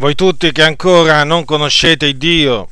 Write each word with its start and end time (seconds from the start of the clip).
voi 0.00 0.14
tutti 0.14 0.50
che 0.50 0.62
ancora 0.62 1.24
non 1.24 1.44
conoscete 1.44 2.16
Dio, 2.16 2.70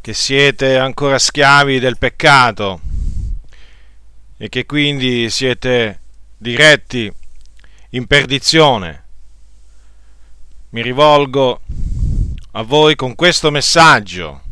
che 0.00 0.12
siete 0.12 0.76
ancora 0.76 1.16
schiavi 1.16 1.78
del 1.78 1.96
peccato 1.96 2.80
e 4.36 4.48
che 4.48 4.66
quindi 4.66 5.30
siete 5.30 6.00
diretti 6.36 7.08
in 7.90 8.06
perdizione, 8.08 9.04
mi 10.70 10.82
rivolgo 10.82 11.60
a 12.50 12.62
voi 12.62 12.96
con 12.96 13.14
questo 13.14 13.52
messaggio. 13.52 14.42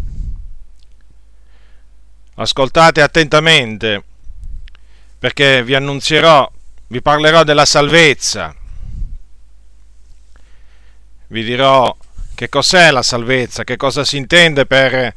Ascoltate 2.37 3.03
attentamente 3.03 4.05
perché 5.19 5.65
vi 5.65 5.75
annunzierò, 5.75 6.49
vi 6.87 7.03
parlerò 7.03 7.43
della 7.43 7.65
salvezza 7.65 8.55
vi 11.29 11.45
dirò 11.45 11.95
che 12.35 12.49
cos'è 12.49 12.91
la 12.91 13.03
salvezza, 13.03 13.65
che 13.65 13.77
cosa 13.77 14.05
si 14.05 14.17
intende 14.17 14.67
per, 14.67 15.15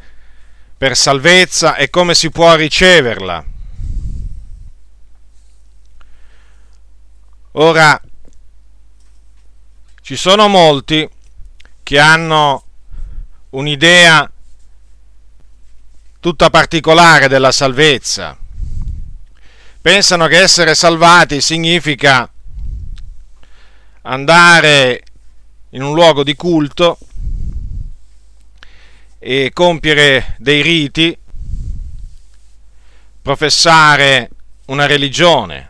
per 0.77 0.95
salvezza 0.95 1.75
e 1.75 1.89
come 1.89 2.15
si 2.15 2.29
può 2.29 2.55
riceverla. 2.55 3.45
Ora, 7.53 8.01
ci 10.01 10.15
sono 10.15 10.47
molti 10.47 11.07
che 11.83 11.99
hanno 11.99 12.63
un'idea 13.49 14.31
tutta 16.19 16.49
particolare 16.49 17.27
della 17.27 17.51
salvezza. 17.51 18.37
Pensano 19.81 20.27
che 20.27 20.39
essere 20.39 20.75
salvati 20.75 21.41
significa 21.41 22.31
andare 24.03 25.03
in 25.71 25.83
un 25.83 25.93
luogo 25.93 26.23
di 26.23 26.35
culto 26.35 26.97
e 29.19 29.51
compiere 29.53 30.35
dei 30.39 30.61
riti, 30.61 31.15
professare 33.21 34.29
una 34.65 34.85
religione. 34.85 35.67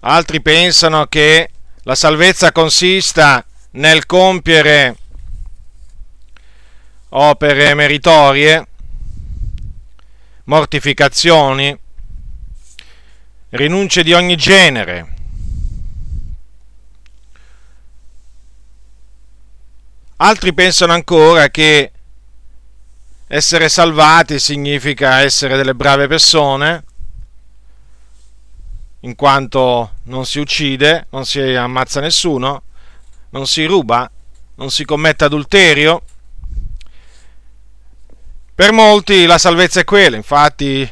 Altri 0.00 0.42
pensano 0.42 1.06
che 1.06 1.50
la 1.82 1.94
salvezza 1.94 2.52
consista 2.52 3.44
nel 3.72 4.04
compiere 4.04 4.96
opere 7.10 7.74
meritorie, 7.74 8.66
mortificazioni, 10.44 11.76
rinunce 13.50 14.02
di 14.02 14.12
ogni 14.12 14.36
genere 14.36 15.15
Altri 20.18 20.54
pensano 20.54 20.94
ancora 20.94 21.50
che 21.50 21.92
essere 23.26 23.68
salvati 23.68 24.38
significa 24.38 25.20
essere 25.20 25.56
delle 25.56 25.74
brave 25.74 26.06
persone, 26.06 26.84
in 29.00 29.14
quanto 29.14 29.96
non 30.04 30.24
si 30.24 30.38
uccide, 30.38 31.06
non 31.10 31.26
si 31.26 31.40
ammazza 31.40 32.00
nessuno, 32.00 32.62
non 33.30 33.46
si 33.46 33.66
ruba, 33.66 34.10
non 34.54 34.70
si 34.70 34.86
commette 34.86 35.24
adulterio. 35.24 36.02
Per 38.54 38.72
molti 38.72 39.26
la 39.26 39.36
salvezza 39.36 39.80
è 39.80 39.84
quella, 39.84 40.16
infatti 40.16 40.90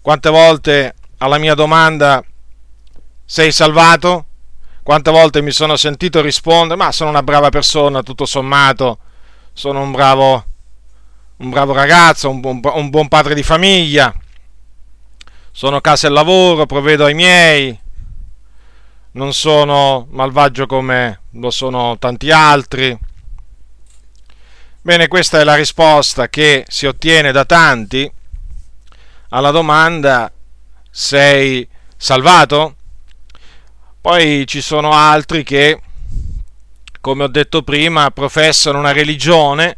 quante 0.00 0.30
volte 0.30 0.94
alla 1.18 1.36
mia 1.36 1.54
domanda 1.54 2.24
sei 3.26 3.52
salvato? 3.52 4.26
Quante 4.82 5.12
volte 5.12 5.42
mi 5.42 5.52
sono 5.52 5.76
sentito 5.76 6.20
rispondere, 6.20 6.74
ma 6.74 6.90
sono 6.90 7.10
una 7.10 7.22
brava 7.22 7.50
persona, 7.50 8.02
tutto 8.02 8.26
sommato, 8.26 8.98
sono 9.52 9.80
un 9.80 9.92
bravo, 9.92 10.44
un 11.36 11.50
bravo 11.50 11.72
ragazzo, 11.72 12.28
un 12.28 12.40
buon, 12.40 12.60
un 12.64 12.90
buon 12.90 13.06
padre 13.06 13.34
di 13.34 13.44
famiglia, 13.44 14.12
sono 15.52 15.80
casa 15.80 16.08
e 16.08 16.10
lavoro, 16.10 16.66
provvedo 16.66 17.04
ai 17.04 17.14
miei, 17.14 17.78
non 19.12 19.32
sono 19.32 20.08
malvagio 20.10 20.66
come 20.66 21.20
lo 21.30 21.50
sono 21.50 21.96
tanti 21.98 22.32
altri. 22.32 22.98
Bene, 24.80 25.06
questa 25.06 25.38
è 25.38 25.44
la 25.44 25.54
risposta 25.54 26.28
che 26.28 26.64
si 26.66 26.86
ottiene 26.86 27.30
da 27.30 27.44
tanti 27.44 28.10
alla 29.28 29.52
domanda 29.52 30.32
sei 30.90 31.68
salvato? 31.96 32.76
Poi 34.02 34.48
ci 34.48 34.60
sono 34.60 34.90
altri 34.90 35.44
che, 35.44 35.80
come 37.00 37.22
ho 37.22 37.28
detto 37.28 37.62
prima, 37.62 38.10
professano 38.10 38.80
una 38.80 38.90
religione 38.90 39.76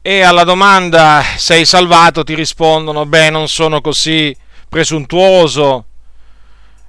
e 0.00 0.22
alla 0.22 0.42
domanda 0.44 1.22
sei 1.36 1.66
salvato 1.66 2.24
ti 2.24 2.34
rispondono 2.34 3.04
beh 3.04 3.28
non 3.28 3.46
sono 3.46 3.82
così 3.82 4.34
presuntuoso 4.70 5.84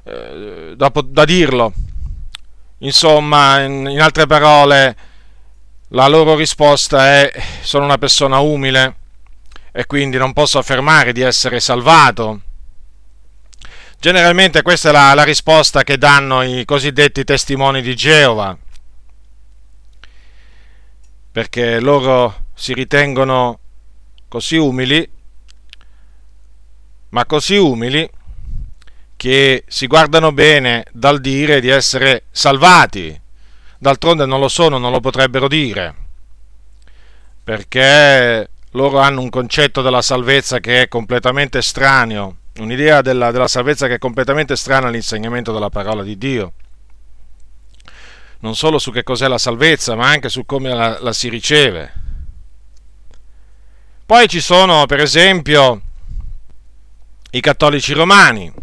eh, 0.06 0.74
dopo, 0.78 1.02
da 1.02 1.26
dirlo. 1.26 1.74
Insomma, 2.78 3.60
in, 3.60 3.86
in 3.90 4.00
altre 4.00 4.26
parole, 4.26 4.96
la 5.90 6.08
loro 6.08 6.36
risposta 6.36 7.08
è 7.08 7.30
sono 7.60 7.84
una 7.84 7.98
persona 7.98 8.40
umile 8.40 8.96
e 9.74 9.86
quindi 9.86 10.16
non 10.16 10.32
posso 10.32 10.60
affermare 10.60 11.12
di 11.12 11.20
essere 11.20 11.60
salvato 11.60 12.40
Generalmente 14.00 14.62
questa 14.62 14.90
è 14.90 14.92
la, 14.92 15.14
la 15.16 15.24
risposta 15.24 15.84
che 15.84 15.98
danno 15.98 16.44
i 16.44 16.64
cosiddetti 16.64 17.24
testimoni 17.24 17.82
di 17.82 17.96
Geova, 17.96 18.56
perché 21.32 21.80
loro 21.80 22.46
si 22.54 22.74
ritengono 22.74 23.60
così 24.28 24.58
umili, 24.58 25.10
ma 27.10 27.26
così 27.26 27.56
umili 27.58 28.08
che 29.16 29.64
si 29.68 29.88
guardano 29.88 30.32
bene 30.32 30.86
dal 30.92 31.20
dire 31.20 31.60
di 31.60 31.70
essere 31.70 32.26
salvati. 32.32 33.20
D'altronde 33.78 34.26
non 34.26 34.40
lo 34.40 34.50
sono, 34.50 34.78
non 34.78 34.92
lo 34.92 35.00
potrebbero 35.00 35.48
dire, 35.48 35.96
perché 37.44 38.50
loro 38.72 39.00
hanno 39.00 39.22
un 39.22 39.30
concetto 39.30 39.82
della 39.82 40.02
salvezza 40.02 40.60
che 40.60 40.84
è 40.84 40.88
completamente 40.88 41.58
estraneo 41.58 42.38
un'idea 42.58 43.02
della, 43.02 43.32
della 43.32 43.48
salvezza 43.48 43.88
che 43.88 43.96
è 43.96 44.00
completamente 44.00 44.56
strana 44.56 44.88
all'insegnamento 44.88 45.52
della 45.52 45.70
parola 45.70 46.04
di 46.04 46.18
Dio. 46.18 46.54
Non 48.40 48.56
solo 48.56 48.80
su 48.80 48.92
che 48.92 49.04
cos'è 49.04 49.28
la 49.28 49.38
salvezza, 49.38 49.96
ma 49.96 50.08
anche 50.08 50.30
su 50.30 50.46
come 50.46 50.74
la, 50.74 51.00
la 51.02 51.14
si 51.14 51.30
riceve. 51.30 51.94
Poi 54.06 54.28
ci 54.28 54.40
sono, 54.40 54.86
per 54.86 55.00
esempio, 55.00 55.82
i 57.32 57.40
cattolici 57.42 57.94
romani. 57.94 58.54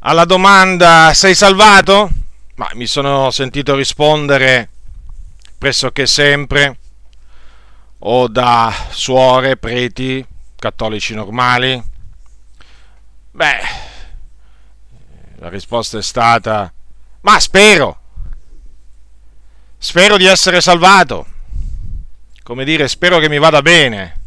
Alla 0.00 0.24
domanda 0.24 1.12
sei 1.14 1.34
salvato? 1.34 2.10
Ma 2.56 2.68
mi 2.74 2.86
sono 2.86 3.30
sentito 3.30 3.74
rispondere 3.74 4.68
pressoché 5.56 6.06
sempre 6.06 6.78
o 8.00 8.28
da 8.28 8.72
suore, 8.90 9.56
preti, 9.56 10.24
cattolici 10.64 11.12
normali? 11.12 11.82
Beh, 13.32 13.60
la 15.36 15.50
risposta 15.50 15.98
è 15.98 16.02
stata, 16.02 16.72
ma 17.20 17.38
spero, 17.38 17.98
spero 19.76 20.16
di 20.16 20.24
essere 20.24 20.62
salvato, 20.62 21.26
come 22.42 22.64
dire, 22.64 22.88
spero 22.88 23.18
che 23.18 23.28
mi 23.28 23.38
vada 23.38 23.60
bene, 23.60 24.20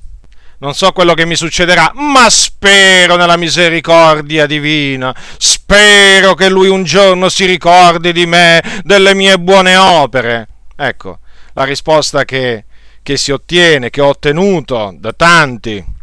non 0.59 0.75
so 0.75 0.91
quello 0.91 1.15
che 1.15 1.25
mi 1.25 1.35
succederà, 1.35 1.91
ma 1.95 2.29
spero 2.29 3.15
nella 3.15 3.37
misericordia 3.37 4.45
divina, 4.45 5.15
spero 5.39 6.35
che 6.35 6.49
lui 6.49 6.67
un 6.67 6.83
giorno 6.83 7.29
si 7.29 7.45
ricordi 7.45 8.11
di 8.11 8.27
me, 8.27 8.61
delle 8.83 9.15
mie 9.15 9.39
buone 9.39 9.75
opere. 9.75 10.47
Ecco, 10.75 11.17
la 11.53 11.63
risposta 11.63 12.25
che, 12.25 12.65
che 13.01 13.17
si 13.17 13.31
ottiene, 13.31 13.89
che 13.89 14.01
ho 14.01 14.09
ottenuto 14.09 14.93
da 14.99 15.13
tanti 15.13 15.95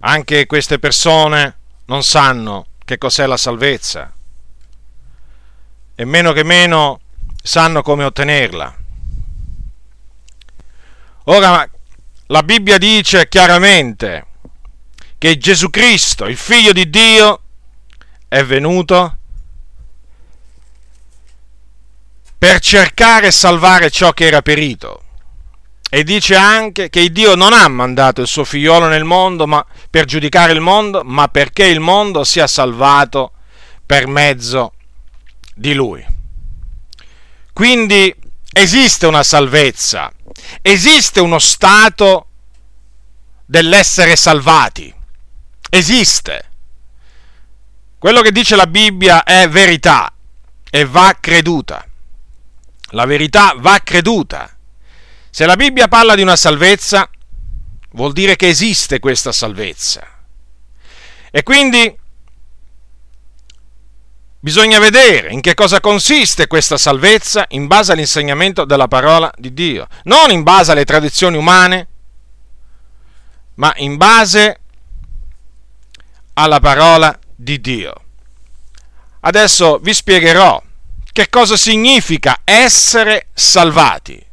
anche 0.00 0.46
queste 0.46 0.78
persone 0.78 1.58
non 1.86 2.02
sanno 2.02 2.66
che 2.84 2.98
cos'è 2.98 3.26
la 3.26 3.36
salvezza 3.36 4.12
e 5.94 6.04
meno 6.04 6.32
che 6.32 6.44
meno 6.44 7.00
sanno 7.42 7.82
come 7.82 8.04
ottenerla. 8.04 8.76
Ora 11.24 11.68
la 12.26 12.42
Bibbia 12.42 12.78
dice 12.78 13.28
chiaramente 13.28 14.26
che 15.18 15.36
Gesù 15.36 15.68
Cristo, 15.68 16.26
il 16.26 16.36
figlio 16.36 16.72
di 16.72 16.88
Dio, 16.88 17.42
è 18.26 18.42
venuto 18.44 19.16
per 22.38 22.58
cercare 22.60 23.26
e 23.26 23.30
salvare 23.30 23.90
ciò 23.90 24.12
che 24.12 24.26
era 24.26 24.40
perito. 24.40 25.02
E 25.92 26.04
dice 26.04 26.36
anche 26.36 26.88
che 26.88 27.10
Dio 27.10 27.34
non 27.34 27.52
ha 27.52 27.66
mandato 27.66 28.20
il 28.20 28.28
suo 28.28 28.44
figliolo 28.44 28.86
nel 28.86 29.02
mondo 29.02 29.48
ma, 29.48 29.64
per 29.90 30.04
giudicare 30.04 30.52
il 30.52 30.60
mondo, 30.60 31.02
ma 31.04 31.26
perché 31.26 31.64
il 31.64 31.80
mondo 31.80 32.22
sia 32.22 32.46
salvato 32.46 33.32
per 33.84 34.06
mezzo 34.06 34.74
di 35.52 35.74
Lui. 35.74 36.06
Quindi 37.52 38.14
esiste 38.52 39.06
una 39.06 39.24
salvezza, 39.24 40.12
esiste 40.62 41.18
uno 41.18 41.40
stato 41.40 42.26
dell'essere 43.44 44.14
salvati, 44.14 44.94
esiste. 45.70 46.50
Quello 47.98 48.22
che 48.22 48.30
dice 48.30 48.54
la 48.54 48.68
Bibbia 48.68 49.24
è 49.24 49.48
verità 49.48 50.12
e 50.70 50.84
va 50.84 51.16
creduta. 51.18 51.84
La 52.92 53.04
verità 53.06 53.54
va 53.56 53.80
creduta. 53.82 54.56
Se 55.30 55.46
la 55.46 55.56
Bibbia 55.56 55.86
parla 55.86 56.16
di 56.16 56.22
una 56.22 56.36
salvezza, 56.36 57.08
vuol 57.92 58.12
dire 58.12 58.36
che 58.36 58.48
esiste 58.48 58.98
questa 58.98 59.32
salvezza. 59.32 60.06
E 61.30 61.42
quindi 61.44 61.96
bisogna 64.40 64.78
vedere 64.80 65.30
in 65.30 65.40
che 65.40 65.54
cosa 65.54 65.80
consiste 65.80 66.48
questa 66.48 66.76
salvezza 66.76 67.44
in 67.50 67.68
base 67.68 67.92
all'insegnamento 67.92 68.64
della 68.64 68.88
parola 68.88 69.32
di 69.36 69.54
Dio, 69.54 69.86
non 70.04 70.30
in 70.30 70.42
base 70.42 70.72
alle 70.72 70.84
tradizioni 70.84 71.36
umane, 71.36 71.88
ma 73.54 73.72
in 73.76 73.96
base 73.96 74.60
alla 76.34 76.58
parola 76.58 77.16
di 77.36 77.60
Dio. 77.60 77.94
Adesso 79.20 79.78
vi 79.78 79.94
spiegherò 79.94 80.60
che 81.12 81.28
cosa 81.28 81.56
significa 81.56 82.40
essere 82.44 83.28
salvati. 83.34 84.26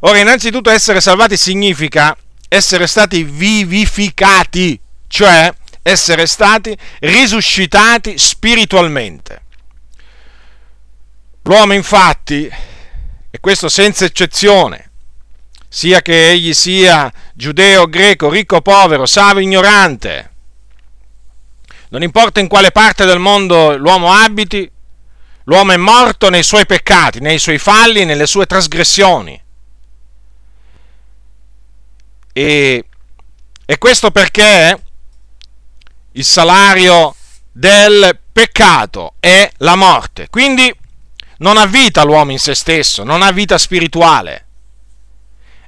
Ora, 0.00 0.18
innanzitutto 0.18 0.70
essere 0.70 1.00
salvati 1.00 1.36
significa 1.36 2.16
essere 2.48 2.86
stati 2.86 3.24
vivificati, 3.24 4.80
cioè 5.06 5.52
essere 5.82 6.26
stati 6.26 6.76
risuscitati 7.00 8.16
spiritualmente. 8.16 9.42
L'uomo 11.42 11.72
infatti, 11.72 12.48
e 13.30 13.40
questo 13.40 13.68
senza 13.68 14.04
eccezione, 14.04 14.90
sia 15.68 16.00
che 16.00 16.30
egli 16.30 16.54
sia 16.54 17.12
giudeo, 17.34 17.88
greco, 17.88 18.30
ricco 18.30 18.60
povero, 18.60 19.06
savio, 19.06 19.42
ignorante, 19.42 20.32
non 21.90 22.02
importa 22.02 22.40
in 22.40 22.48
quale 22.48 22.70
parte 22.70 23.06
del 23.06 23.18
mondo 23.18 23.76
l'uomo 23.76 24.12
abiti, 24.12 24.70
l'uomo 25.44 25.72
è 25.72 25.76
morto 25.76 26.28
nei 26.28 26.42
suoi 26.42 26.66
peccati, 26.66 27.20
nei 27.20 27.38
suoi 27.38 27.58
falli, 27.58 28.04
nelle 28.04 28.26
sue 28.26 28.46
trasgressioni. 28.46 29.42
E, 32.38 32.84
e 33.66 33.78
questo 33.78 34.12
perché 34.12 34.80
il 36.12 36.24
salario 36.24 37.16
del 37.50 38.16
peccato 38.32 39.14
è 39.18 39.50
la 39.56 39.74
morte. 39.74 40.28
Quindi 40.30 40.72
non 41.38 41.56
ha 41.56 41.66
vita 41.66 42.04
l'uomo 42.04 42.30
in 42.30 42.38
se 42.38 42.54
stesso, 42.54 43.02
non 43.02 43.22
ha 43.22 43.32
vita 43.32 43.58
spirituale 43.58 44.46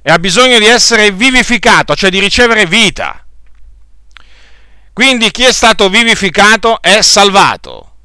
e 0.01 0.11
ha 0.11 0.17
bisogno 0.17 0.59
di 0.59 0.65
essere 0.65 1.11
vivificato, 1.11 1.93
cioè 1.93 2.09
di 2.09 2.21
ricevere 2.21 2.65
vita. 2.65 3.25
Quindi 4.93 5.29
chi 5.31 5.43
è 5.43 5.51
stato 5.51 5.89
vivificato 5.89 6.81
è 6.81 7.01
salvato. 7.01 7.95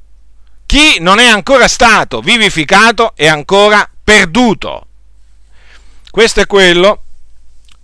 Chi 0.66 0.96
non 0.98 1.20
è 1.20 1.26
ancora 1.28 1.68
stato 1.68 2.20
vivificato 2.20 3.14
è 3.14 3.28
ancora 3.28 3.88
perduto. 4.02 4.88
Questo 6.10 6.40
è 6.40 6.46
quello 6.46 7.02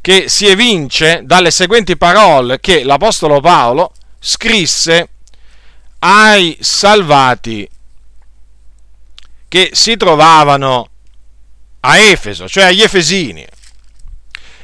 che 0.03 0.29
si 0.29 0.47
evince 0.49 1.23
dalle 1.25 1.53
seguenti 1.53 1.97
parole 1.97 2.59
che 2.59 2.83
l'Apostolo 2.83 3.41
Paolo 3.41 3.93
scrisse 4.19 5.09
ai 6.01 6.59
salvati 6.61 7.69
che 9.49 9.71
si 9.73 9.97
trovavano 9.97 10.89
a 11.81 11.97
Efeso, 11.99 12.49
cioè 12.49 12.65
agli 12.65 12.83
Efesini. 12.83 13.47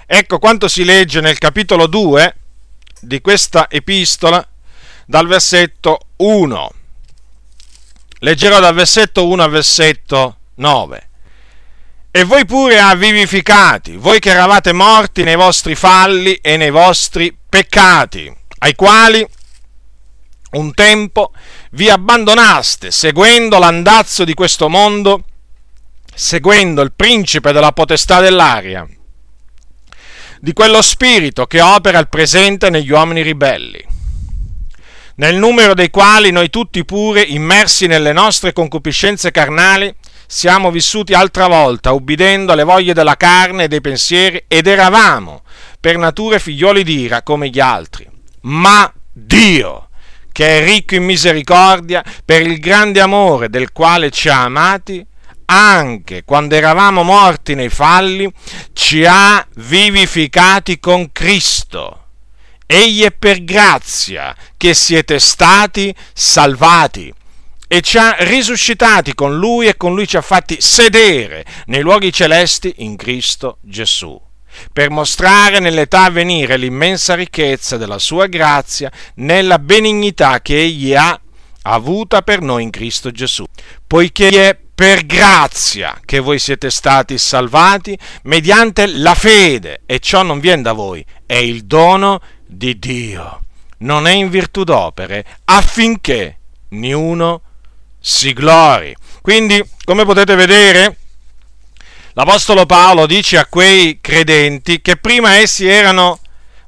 Ecco 0.06 0.38
quanto 0.38 0.66
si 0.66 0.84
legge 0.84 1.20
nel 1.20 1.38
capitolo 1.38 1.86
2 1.86 2.36
di 3.00 3.20
questa 3.20 3.68
epistola 3.70 4.46
dal 5.06 5.28
versetto 5.28 6.00
1. 6.16 6.70
Leggerò 8.20 8.58
dal 8.58 8.74
versetto 8.74 9.28
1 9.28 9.42
al 9.42 9.50
versetto 9.50 10.38
9. 10.54 11.07
E 12.10 12.24
voi 12.24 12.44
pure 12.46 12.80
ha 12.80 12.94
vivificati, 12.94 13.96
voi 13.96 14.18
che 14.18 14.30
eravate 14.30 14.72
morti 14.72 15.22
nei 15.22 15.36
vostri 15.36 15.74
falli 15.74 16.34
e 16.36 16.56
nei 16.56 16.70
vostri 16.70 17.36
peccati, 17.48 18.34
ai 18.58 18.74
quali 18.74 19.26
un 20.50 20.72
tempo 20.72 21.32
vi 21.72 21.90
abbandonaste 21.90 22.90
seguendo 22.90 23.58
l'andazzo 23.58 24.24
di 24.24 24.34
questo 24.34 24.68
mondo, 24.68 25.24
seguendo 26.14 26.80
il 26.82 26.92
principe 26.96 27.52
della 27.52 27.72
potestà 27.72 28.20
dell'aria 28.20 28.88
di 30.40 30.52
quello 30.52 30.82
spirito 30.82 31.46
che 31.46 31.60
opera 31.60 31.98
al 31.98 32.08
presente 32.08 32.70
negli 32.70 32.90
uomini 32.90 33.22
ribelli, 33.22 33.84
nel 35.16 35.36
numero 35.36 35.74
dei 35.74 35.90
quali 35.90 36.30
noi 36.30 36.48
tutti 36.48 36.84
pure, 36.84 37.22
immersi 37.22 37.86
nelle 37.86 38.12
nostre 38.12 38.52
concupiscenze 38.52 39.30
carnali, 39.30 39.92
siamo 40.30 40.70
vissuti 40.70 41.14
altra 41.14 41.46
volta, 41.46 41.92
ubbidendo 41.92 42.52
alle 42.52 42.62
voglie 42.62 42.92
della 42.92 43.16
carne 43.16 43.64
e 43.64 43.68
dei 43.68 43.80
pensieri, 43.80 44.44
ed 44.46 44.66
eravamo 44.66 45.42
per 45.80 45.96
natura 45.96 46.38
figlioli 46.38 46.84
d'ira 46.84 47.22
come 47.22 47.48
gli 47.48 47.58
altri. 47.58 48.06
Ma 48.42 48.92
Dio, 49.10 49.88
che 50.30 50.58
è 50.58 50.64
ricco 50.64 50.96
in 50.96 51.04
misericordia, 51.04 52.04
per 52.24 52.42
il 52.42 52.58
grande 52.60 53.00
amore 53.00 53.48
del 53.48 53.72
quale 53.72 54.10
ci 54.10 54.28
ha 54.28 54.42
amati, 54.42 55.04
anche 55.46 56.24
quando 56.24 56.54
eravamo 56.54 57.02
morti 57.02 57.54
nei 57.54 57.70
falli, 57.70 58.30
ci 58.74 59.06
ha 59.06 59.44
vivificati 59.54 60.78
con 60.78 61.10
Cristo. 61.10 62.04
Egli 62.66 63.02
è 63.02 63.12
per 63.12 63.44
grazia 63.44 64.36
che 64.58 64.74
siete 64.74 65.18
stati 65.18 65.94
salvati 66.12 67.14
e 67.68 67.82
ci 67.82 67.98
ha 67.98 68.16
risuscitati 68.18 69.14
con 69.14 69.36
lui 69.36 69.68
e 69.68 69.76
con 69.76 69.94
lui 69.94 70.08
ci 70.08 70.16
ha 70.16 70.22
fatti 70.22 70.60
sedere 70.60 71.44
nei 71.66 71.82
luoghi 71.82 72.12
celesti 72.12 72.74
in 72.78 72.96
Cristo 72.96 73.58
Gesù, 73.60 74.20
per 74.72 74.90
mostrare 74.90 75.60
nell'età 75.60 76.04
a 76.04 76.10
venire 76.10 76.56
l'immensa 76.56 77.14
ricchezza 77.14 77.76
della 77.76 77.98
sua 77.98 78.26
grazia 78.26 78.90
nella 79.16 79.58
benignità 79.58 80.40
che 80.40 80.58
egli 80.58 80.94
ha 80.94 81.20
avuta 81.62 82.22
per 82.22 82.40
noi 82.40 82.62
in 82.62 82.70
Cristo 82.70 83.10
Gesù, 83.10 83.44
poiché 83.86 84.48
è 84.48 84.58
per 84.74 85.04
grazia 85.04 86.00
che 86.04 86.20
voi 86.20 86.38
siete 86.38 86.70
stati 86.70 87.18
salvati 87.18 87.98
mediante 88.22 88.86
la 88.86 89.14
fede 89.14 89.82
e 89.84 89.98
ciò 89.98 90.22
non 90.22 90.40
viene 90.40 90.62
da 90.62 90.72
voi, 90.72 91.04
è 91.26 91.34
il 91.34 91.64
dono 91.64 92.20
di 92.46 92.78
Dio, 92.78 93.42
non 93.78 94.06
è 94.06 94.12
in 94.12 94.30
virtù 94.30 94.64
d'opere, 94.64 95.24
affinché 95.44 96.38
niuno 96.70 97.42
si 98.08 98.32
glori. 98.32 98.96
Quindi, 99.20 99.62
come 99.84 100.06
potete 100.06 100.34
vedere, 100.34 100.96
l'Apostolo 102.14 102.64
Paolo 102.64 103.04
dice 103.04 103.36
a 103.36 103.44
quei 103.44 103.98
credenti 104.00 104.80
che 104.80 104.96
prima 104.96 105.36
essi 105.36 105.66
erano 105.66 106.18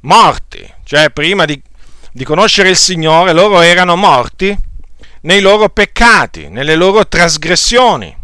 morti, 0.00 0.62
cioè 0.84 1.08
prima 1.08 1.46
di, 1.46 1.60
di 2.12 2.24
conoscere 2.24 2.68
il 2.68 2.76
Signore 2.76 3.32
loro 3.32 3.62
erano 3.62 3.96
morti 3.96 4.54
nei 5.22 5.40
loro 5.40 5.70
peccati, 5.70 6.48
nelle 6.48 6.74
loro 6.74 7.08
trasgressioni. 7.08 8.14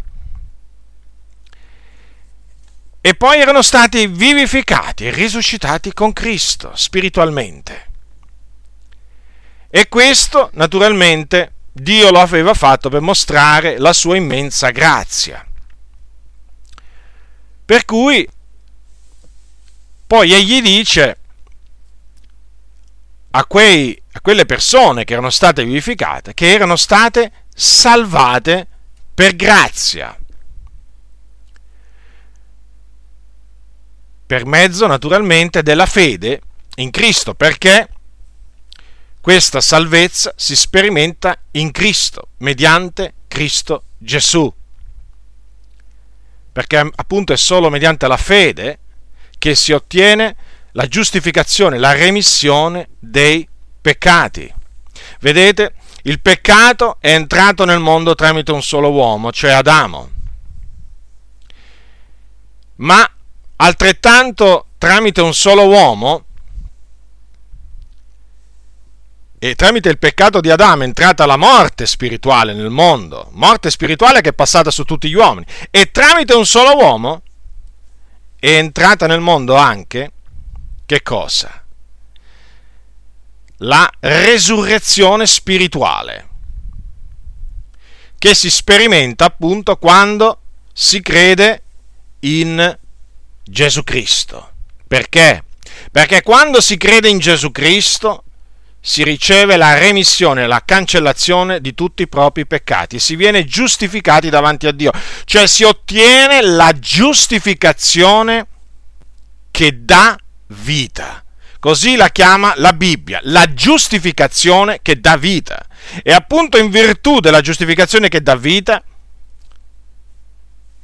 E 3.01 3.15
poi 3.15 3.39
erano 3.39 3.63
stati 3.63 4.05
vivificati 4.05 5.07
e 5.07 5.11
risuscitati 5.11 5.91
con 5.91 6.13
Cristo 6.13 6.71
spiritualmente. 6.75 7.85
E 9.69 9.87
questo, 9.87 10.49
naturalmente, 10.53 11.53
Dio 11.79 12.09
lo 12.09 12.19
aveva 12.19 12.55
fatto 12.55 12.89
per 12.89 13.01
mostrare 13.01 13.77
la 13.77 13.93
sua 13.93 14.15
immensa 14.15 14.71
grazia. 14.71 15.45
Per 17.65 17.85
cui 17.85 18.27
poi 20.07 20.33
egli 20.33 20.61
dice 20.61 21.17
a, 23.31 23.45
quei, 23.45 24.01
a 24.13 24.21
quelle 24.21 24.45
persone 24.45 25.03
che 25.03 25.13
erano 25.13 25.29
state 25.29 25.63
vivificate, 25.63 26.33
che 26.33 26.51
erano 26.51 26.75
state 26.75 27.31
salvate 27.53 28.67
per 29.13 29.35
grazia. 29.35 30.17
Per 34.25 34.45
mezzo 34.45 34.87
naturalmente 34.87 35.61
della 35.61 35.85
fede 35.85 36.41
in 36.77 36.89
Cristo, 36.89 37.35
perché 37.35 37.89
questa 39.27 39.59
salvezza 39.59 40.31
si 40.37 40.55
sperimenta 40.55 41.37
in 41.51 41.71
Cristo, 41.71 42.29
mediante 42.37 43.15
Cristo 43.27 43.83
Gesù. 43.97 44.49
Perché 46.53 46.77
appunto 46.95 47.33
è 47.33 47.35
solo 47.35 47.69
mediante 47.69 48.07
la 48.07 48.15
fede 48.15 48.79
che 49.37 49.53
si 49.53 49.73
ottiene 49.73 50.33
la 50.71 50.87
giustificazione, 50.87 51.77
la 51.77 51.91
remissione 51.91 52.87
dei 52.99 53.45
peccati. 53.81 54.49
Vedete, 55.19 55.73
il 56.03 56.21
peccato 56.21 56.95
è 57.01 57.13
entrato 57.13 57.65
nel 57.65 57.81
mondo 57.81 58.15
tramite 58.15 58.53
un 58.53 58.63
solo 58.63 58.91
uomo, 58.91 59.33
cioè 59.33 59.51
Adamo. 59.51 60.09
Ma 62.75 63.11
altrettanto 63.57 64.67
tramite 64.77 65.19
un 65.19 65.33
solo 65.33 65.67
uomo 65.67 66.26
e 69.39 69.53
tramite 69.53 69.89
il 69.89 69.99
peccato 69.99 70.41
di 70.41 70.49
Adamo 70.49 70.81
è 70.81 70.85
entrata 70.85 71.25
la 71.27 71.37
morte 71.37 71.85
spirituale 71.85 72.53
nel 72.53 72.71
mondo, 72.71 73.29
morte 73.33 73.69
spirituale 73.69 74.21
che 74.21 74.29
è 74.29 74.33
passata 74.33 74.71
su 74.71 74.83
tutti 74.83 75.09
gli 75.09 75.13
uomini, 75.13 75.45
e 75.69 75.91
tramite 75.91 76.33
un 76.33 76.45
solo 76.45 76.75
uomo 76.75 77.21
è 78.39 78.49
entrata 78.49 79.05
nel 79.05 79.19
mondo 79.19 79.55
anche, 79.55 80.11
che 80.85 81.03
cosa? 81.03 81.63
La 83.57 83.89
resurrezione 83.99 85.27
spirituale, 85.27 86.29
che 88.17 88.33
si 88.33 88.49
sperimenta 88.49 89.25
appunto 89.25 89.77
quando 89.77 90.39
si 90.73 91.01
crede 91.01 91.61
in 92.21 92.77
Gesù 93.43 93.83
Cristo. 93.83 94.51
Perché? 94.87 95.43
Perché 95.91 96.23
quando 96.23 96.59
si 96.59 96.77
crede 96.77 97.09
in 97.09 97.19
Gesù 97.19 97.51
Cristo 97.51 98.23
si 98.87 99.03
riceve 99.03 99.57
la 99.57 99.77
remissione, 99.77 100.47
la 100.47 100.63
cancellazione 100.63 101.59
di 101.59 101.73
tutti 101.73 102.03
i 102.03 102.07
propri 102.07 102.47
peccati, 102.47 102.99
si 102.99 103.17
viene 103.17 103.43
giustificati 103.43 104.29
davanti 104.29 104.65
a 104.65 104.71
Dio, 104.71 104.93
cioè 105.25 105.45
si 105.45 105.65
ottiene 105.65 106.39
la 106.39 106.71
giustificazione 106.71 108.47
che 109.51 109.83
dà 109.83 110.17
vita. 110.47 111.21
Così 111.59 111.97
la 111.97 112.07
chiama 112.07 112.53
la 112.55 112.71
Bibbia, 112.71 113.19
la 113.23 113.53
giustificazione 113.53 114.79
che 114.81 115.01
dà 115.01 115.17
vita. 115.17 115.65
E 116.01 116.13
appunto 116.13 116.57
in 116.57 116.69
virtù 116.69 117.19
della 117.19 117.41
giustificazione 117.41 118.07
che 118.07 118.21
dà 118.21 118.37
vita, 118.37 118.81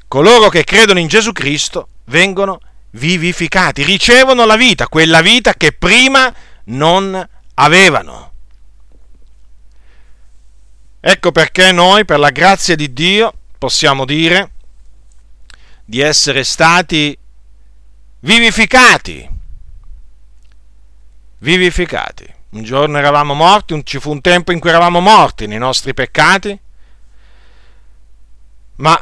coloro 0.09 0.49
che 0.49 0.65
credono 0.65 0.99
in 0.99 1.07
Gesù 1.07 1.31
Cristo 1.31 1.87
vengono 2.07 2.59
vivificati, 2.91 3.81
ricevono 3.83 4.45
la 4.45 4.57
vita, 4.57 4.89
quella 4.89 5.21
vita 5.21 5.53
che 5.53 5.71
prima 5.71 6.33
non 6.65 7.31
avevano. 7.55 8.31
Ecco 10.99 11.31
perché 11.31 11.71
noi, 11.71 12.05
per 12.05 12.19
la 12.19 12.29
grazia 12.29 12.75
di 12.75 12.93
Dio, 12.93 13.33
possiamo 13.57 14.05
dire 14.05 14.51
di 15.83 15.99
essere 15.99 16.43
stati 16.43 17.17
vivificati. 18.19 19.29
Vivificati. 21.39 22.33
Un 22.51 22.63
giorno 22.63 22.97
eravamo 22.97 23.33
morti, 23.33 23.81
ci 23.83 23.99
fu 23.99 24.11
un 24.11 24.21
tempo 24.21 24.51
in 24.51 24.59
cui 24.59 24.69
eravamo 24.69 24.99
morti 25.01 25.47
nei 25.47 25.57
nostri 25.57 25.93
peccati, 25.93 26.57
ma 28.75 28.99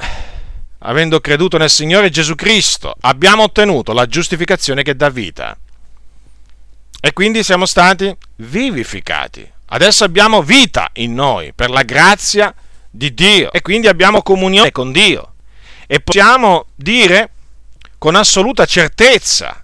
avendo 0.80 1.20
creduto 1.20 1.58
nel 1.58 1.70
Signore 1.70 2.10
Gesù 2.10 2.36
Cristo 2.36 2.96
abbiamo 3.02 3.44
ottenuto 3.44 3.94
la 3.94 4.08
giustificazione 4.08 4.84
che 4.84 4.96
dà 4.96 5.10
vita 5.10 5.56
e 7.00 7.14
quindi 7.14 7.44
siamo 7.44 7.66
stati 7.66 8.16
vivificati. 8.42 9.50
Adesso 9.68 10.04
abbiamo 10.04 10.42
vita 10.42 10.90
in 10.94 11.14
noi 11.14 11.54
per 11.54 11.70
la 11.70 11.84
grazia 11.84 12.54
di 12.90 13.14
Dio 13.14 13.52
e 13.52 13.62
quindi 13.62 13.88
abbiamo 13.88 14.22
comunione 14.22 14.72
con 14.72 14.92
Dio. 14.92 15.36
E 15.88 16.00
possiamo 16.00 16.66
dire 16.76 17.32
con 17.98 18.16
assoluta 18.16 18.66
certezza 18.66 19.64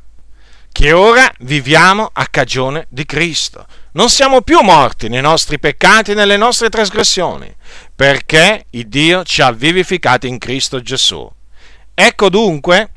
che 0.71 0.91
ora 0.91 1.29
viviamo 1.39 2.09
a 2.13 2.27
cagione 2.27 2.85
di 2.89 3.05
Cristo. 3.05 3.65
Non 3.93 4.09
siamo 4.09 4.41
più 4.41 4.59
morti 4.61 5.09
nei 5.09 5.21
nostri 5.21 5.59
peccati 5.59 6.11
e 6.11 6.13
nelle 6.13 6.37
nostre 6.37 6.69
trasgressioni, 6.69 7.53
perché 7.95 8.67
il 8.71 8.87
Dio 8.87 9.23
ci 9.23 9.41
ha 9.41 9.51
vivificati 9.51 10.27
in 10.27 10.37
Cristo 10.37 10.81
Gesù. 10.81 11.29
Ecco 11.95 12.29
dunque 12.29 12.91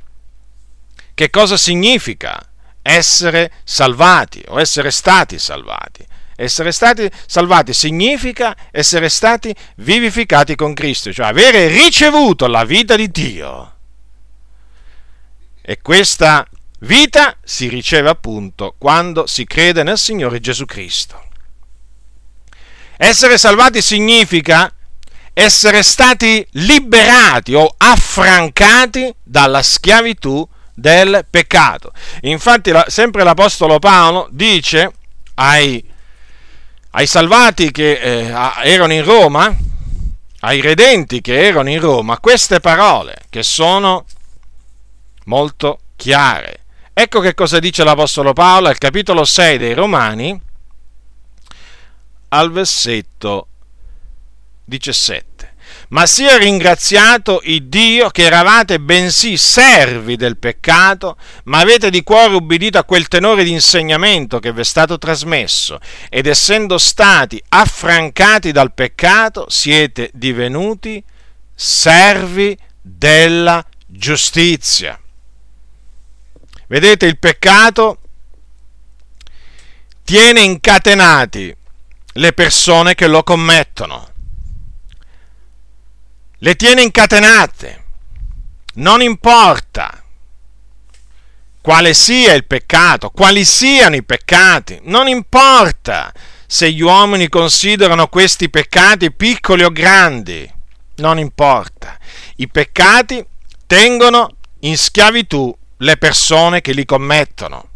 che 1.14 1.30
cosa 1.30 1.56
significa 1.56 2.49
essere 2.82 3.52
salvati 3.64 4.42
o 4.48 4.60
essere 4.60 4.90
stati 4.90 5.38
salvati. 5.38 6.06
Essere 6.36 6.72
stati 6.72 7.10
salvati 7.26 7.74
significa 7.74 8.56
essere 8.70 9.10
stati 9.10 9.54
vivificati 9.76 10.54
con 10.54 10.72
Cristo, 10.72 11.12
cioè 11.12 11.26
avere 11.26 11.68
ricevuto 11.68 12.46
la 12.46 12.64
vita 12.64 12.96
di 12.96 13.10
Dio. 13.10 13.74
E 15.60 15.80
questa 15.82 16.46
vita 16.80 17.36
si 17.44 17.68
riceve 17.68 18.08
appunto 18.08 18.74
quando 18.78 19.26
si 19.26 19.44
crede 19.44 19.82
nel 19.82 19.98
Signore 19.98 20.40
Gesù 20.40 20.64
Cristo. 20.64 21.28
Essere 22.96 23.36
salvati 23.36 23.82
significa 23.82 24.72
essere 25.32 25.82
stati 25.82 26.46
liberati 26.52 27.54
o 27.54 27.72
affrancati 27.76 29.14
dalla 29.22 29.62
schiavitù 29.62 30.46
del 30.80 31.26
peccato. 31.28 31.92
Infatti, 32.22 32.70
la, 32.70 32.84
sempre 32.88 33.22
l'Apostolo 33.22 33.78
Paolo 33.78 34.28
dice 34.30 34.92
ai, 35.34 35.84
ai 36.90 37.06
salvati 37.06 37.70
che 37.70 37.92
eh, 37.92 38.32
erano 38.64 38.92
in 38.92 39.04
Roma, 39.04 39.54
ai 40.40 40.60
redenti 40.60 41.20
che 41.20 41.46
erano 41.46 41.68
in 41.68 41.80
Roma, 41.80 42.18
queste 42.18 42.60
parole 42.60 43.22
che 43.28 43.42
sono 43.42 44.06
molto 45.24 45.80
chiare. 45.96 46.64
Ecco 46.92 47.20
che 47.20 47.34
cosa 47.34 47.58
dice 47.58 47.84
l'Apostolo 47.84 48.32
Paolo 48.32 48.68
al 48.68 48.78
capitolo 48.78 49.24
6 49.24 49.58
dei 49.58 49.74
Romani, 49.74 50.40
al 52.28 52.50
versetto 52.50 53.46
17 54.64 55.29
ma 55.88 56.06
sia 56.06 56.36
ringraziato 56.36 57.40
il 57.44 57.66
Dio 57.66 58.10
che 58.10 58.24
eravate 58.24 58.80
bensì 58.80 59.36
servi 59.36 60.16
del 60.16 60.36
peccato, 60.36 61.16
ma 61.44 61.58
avete 61.58 61.90
di 61.90 62.02
cuore 62.02 62.34
ubbidito 62.34 62.78
a 62.78 62.84
quel 62.84 63.08
tenore 63.08 63.44
di 63.44 63.50
insegnamento 63.50 64.38
che 64.38 64.52
vi 64.52 64.60
è 64.60 64.64
stato 64.64 64.98
trasmesso, 64.98 65.78
ed 66.08 66.26
essendo 66.26 66.78
stati 66.78 67.42
affrancati 67.48 68.52
dal 68.52 68.72
peccato, 68.72 69.46
siete 69.48 70.10
divenuti 70.12 71.02
servi 71.54 72.56
della 72.80 73.64
giustizia. 73.86 74.98
Vedete, 76.68 77.06
il 77.06 77.18
peccato 77.18 77.98
tiene 80.04 80.40
incatenati 80.40 81.54
le 82.14 82.32
persone 82.32 82.94
che 82.94 83.06
lo 83.06 83.22
commettono 83.22 84.09
le 86.40 86.56
tiene 86.56 86.82
incatenate. 86.82 87.84
Non 88.74 89.02
importa 89.02 90.02
quale 91.60 91.92
sia 91.92 92.32
il 92.32 92.46
peccato, 92.46 93.10
quali 93.10 93.44
siano 93.44 93.96
i 93.96 94.02
peccati, 94.02 94.80
non 94.84 95.08
importa 95.08 96.12
se 96.46 96.70
gli 96.72 96.80
uomini 96.80 97.28
considerano 97.28 98.08
questi 98.08 98.48
peccati 98.48 99.12
piccoli 99.12 99.62
o 99.62 99.70
grandi, 99.70 100.50
non 100.96 101.18
importa. 101.18 101.98
I 102.36 102.48
peccati 102.48 103.24
tengono 103.66 104.36
in 104.60 104.78
schiavitù 104.78 105.54
le 105.78 105.96
persone 105.96 106.60
che 106.60 106.72
li 106.72 106.84
commettono. 106.84 107.68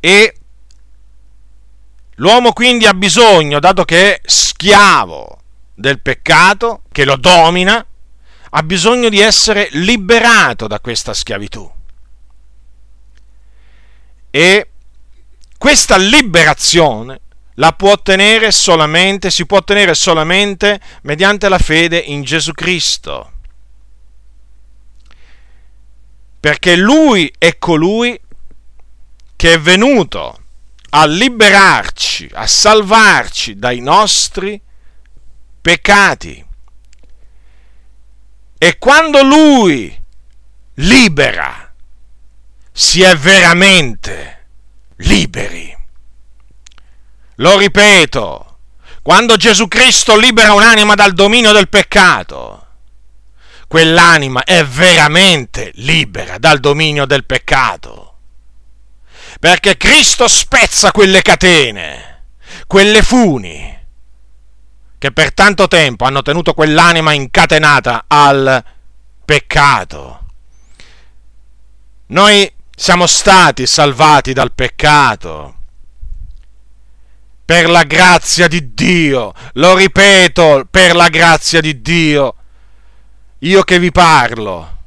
E 0.00 0.36
l'uomo 2.16 2.52
quindi 2.52 2.86
ha 2.86 2.94
bisogno, 2.94 3.58
dato 3.60 3.84
che 3.84 4.14
è 4.14 4.20
schiavo 4.24 5.43
del 5.74 6.00
peccato 6.00 6.82
che 6.90 7.04
lo 7.04 7.16
domina, 7.16 7.84
ha 8.56 8.62
bisogno 8.62 9.08
di 9.08 9.18
essere 9.18 9.68
liberato 9.72 10.66
da 10.66 10.78
questa 10.78 11.12
schiavitù. 11.12 11.70
E 14.30 14.68
questa 15.58 15.96
liberazione 15.96 17.20
la 17.54 17.72
può 17.72 17.92
ottenere 17.92 18.50
solamente, 18.50 19.30
si 19.30 19.46
può 19.46 19.58
ottenere 19.58 19.94
solamente 19.94 20.80
mediante 21.02 21.48
la 21.48 21.58
fede 21.58 21.98
in 21.98 22.22
Gesù 22.22 22.52
Cristo. 22.52 23.32
Perché 26.38 26.76
Lui 26.76 27.32
è 27.38 27.58
colui 27.58 28.20
che 29.36 29.54
è 29.54 29.60
venuto 29.60 30.38
a 30.90 31.06
liberarci, 31.06 32.30
a 32.34 32.46
salvarci 32.46 33.56
dai 33.56 33.80
nostri 33.80 34.60
peccati. 35.64 36.44
E 38.58 38.78
quando 38.78 39.22
lui 39.22 39.98
libera, 40.74 41.72
si 42.70 43.00
è 43.00 43.16
veramente 43.16 44.48
liberi. 44.96 45.74
Lo 47.36 47.56
ripeto, 47.56 48.58
quando 49.00 49.36
Gesù 49.36 49.66
Cristo 49.66 50.18
libera 50.18 50.52
un'anima 50.52 50.94
dal 50.94 51.14
dominio 51.14 51.52
del 51.52 51.70
peccato, 51.70 52.66
quell'anima 53.66 54.44
è 54.44 54.62
veramente 54.66 55.70
libera 55.76 56.36
dal 56.36 56.60
dominio 56.60 57.06
del 57.06 57.24
peccato. 57.24 58.18
Perché 59.40 59.78
Cristo 59.78 60.28
spezza 60.28 60.92
quelle 60.92 61.22
catene 61.22 62.12
quelle 62.66 63.02
funi 63.02 63.73
che 64.98 65.12
per 65.12 65.34
tanto 65.34 65.68
tempo 65.68 66.04
hanno 66.04 66.22
tenuto 66.22 66.54
quell'anima 66.54 67.12
incatenata 67.12 68.04
al 68.06 68.64
peccato. 69.24 70.26
Noi 72.06 72.52
siamo 72.74 73.06
stati 73.06 73.66
salvati 73.66 74.32
dal 74.32 74.52
peccato 74.52 75.54
per 77.44 77.68
la 77.68 77.84
grazia 77.84 78.48
di 78.48 78.72
Dio, 78.72 79.34
lo 79.54 79.74
ripeto, 79.74 80.66
per 80.70 80.96
la 80.96 81.08
grazia 81.08 81.60
di 81.60 81.82
Dio, 81.82 82.34
io 83.40 83.62
che 83.62 83.78
vi 83.78 83.92
parlo, 83.92 84.78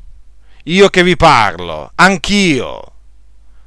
io 0.64 0.90
che 0.90 1.04
vi 1.04 1.16
parlo, 1.16 1.92
anch'io 1.96 2.94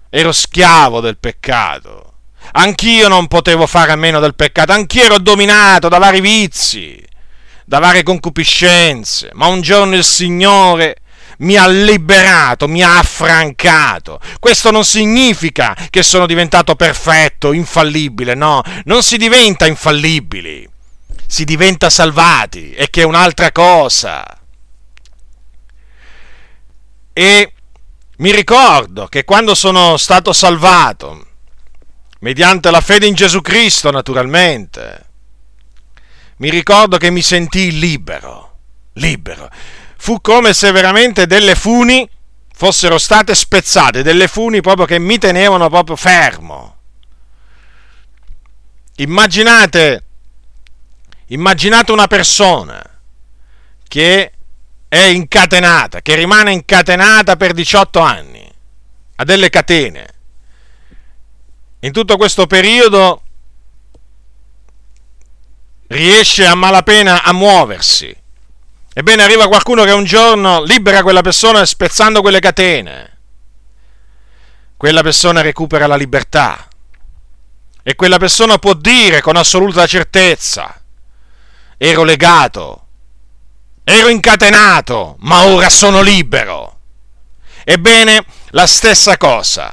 ero 0.08 0.32
schiavo 0.32 1.00
del 1.00 1.18
peccato, 1.18 2.09
anch'io 2.52 3.08
non 3.08 3.28
potevo 3.28 3.66
fare 3.66 3.92
a 3.92 3.96
meno 3.96 4.20
del 4.20 4.34
peccato, 4.34 4.72
anch'io 4.72 5.04
ero 5.04 5.18
dominato 5.18 5.88
da 5.88 5.98
vari 5.98 6.20
vizi, 6.20 7.02
da 7.64 7.78
varie 7.78 8.02
concupiscenze, 8.02 9.30
ma 9.34 9.46
un 9.46 9.60
giorno 9.60 9.94
il 9.94 10.04
Signore 10.04 10.96
mi 11.38 11.56
ha 11.56 11.66
liberato, 11.68 12.68
mi 12.68 12.82
ha 12.82 12.98
affrancato. 12.98 14.20
Questo 14.38 14.70
non 14.70 14.84
significa 14.84 15.76
che 15.90 16.02
sono 16.02 16.26
diventato 16.26 16.74
perfetto, 16.74 17.52
infallibile, 17.52 18.34
no, 18.34 18.62
non 18.84 19.02
si 19.02 19.16
diventa 19.16 19.66
infallibili, 19.66 20.68
si 21.26 21.44
diventa 21.44 21.90
salvati, 21.90 22.72
e 22.72 22.90
che 22.90 23.02
è 23.02 23.04
un'altra 23.04 23.52
cosa. 23.52 24.24
E 27.12 27.52
mi 28.18 28.32
ricordo 28.32 29.06
che 29.06 29.24
quando 29.24 29.54
sono 29.54 29.96
stato 29.96 30.32
salvato, 30.32 31.26
mediante 32.20 32.70
la 32.70 32.80
fede 32.80 33.06
in 33.06 33.14
Gesù 33.14 33.40
Cristo 33.42 33.90
naturalmente, 33.90 35.06
mi 36.36 36.48
ricordo 36.48 36.96
che 36.96 37.10
mi 37.10 37.20
sentii 37.20 37.78
libero, 37.78 38.58
libero 38.94 39.50
fu 40.00 40.22
come 40.22 40.54
se 40.54 40.72
veramente 40.72 41.26
delle 41.26 41.54
funi 41.54 42.08
fossero 42.54 42.96
state 42.96 43.34
spezzate, 43.34 44.02
delle 44.02 44.28
funi 44.28 44.62
proprio 44.62 44.86
che 44.86 44.98
mi 44.98 45.18
tenevano 45.18 45.68
proprio 45.68 45.94
fermo. 45.94 46.76
Immaginate, 48.96 50.04
immaginate 51.26 51.92
una 51.92 52.06
persona 52.06 52.82
che 53.86 54.32
è 54.88 55.04
incatenata, 55.04 56.00
che 56.00 56.14
rimane 56.14 56.52
incatenata 56.52 57.36
per 57.36 57.52
18 57.52 58.00
anni 58.00 58.50
a 59.16 59.24
delle 59.24 59.50
catene. 59.50 60.14
In 61.80 61.92
tutto 61.92 62.16
questo 62.16 62.46
periodo 62.46 63.22
riesce 65.88 66.46
a 66.46 66.54
malapena 66.54 67.22
a 67.22 67.32
muoversi, 67.32 68.16
Ebbene, 68.92 69.22
arriva 69.22 69.46
qualcuno 69.46 69.84
che 69.84 69.92
un 69.92 70.04
giorno 70.04 70.62
libera 70.64 71.02
quella 71.02 71.22
persona 71.22 71.64
spezzando 71.64 72.20
quelle 72.22 72.40
catene. 72.40 73.18
Quella 74.76 75.02
persona 75.02 75.42
recupera 75.42 75.86
la 75.86 75.94
libertà. 75.94 76.68
E 77.82 77.94
quella 77.94 78.18
persona 78.18 78.58
può 78.58 78.74
dire 78.74 79.20
con 79.20 79.36
assoluta 79.36 79.86
certezza, 79.86 80.78
ero 81.78 82.02
legato, 82.02 82.86
ero 83.84 84.08
incatenato, 84.08 85.16
ma 85.20 85.44
ora 85.44 85.70
sono 85.70 86.02
libero. 86.02 86.78
Ebbene, 87.64 88.24
la 88.48 88.66
stessa 88.66 89.16
cosa, 89.16 89.72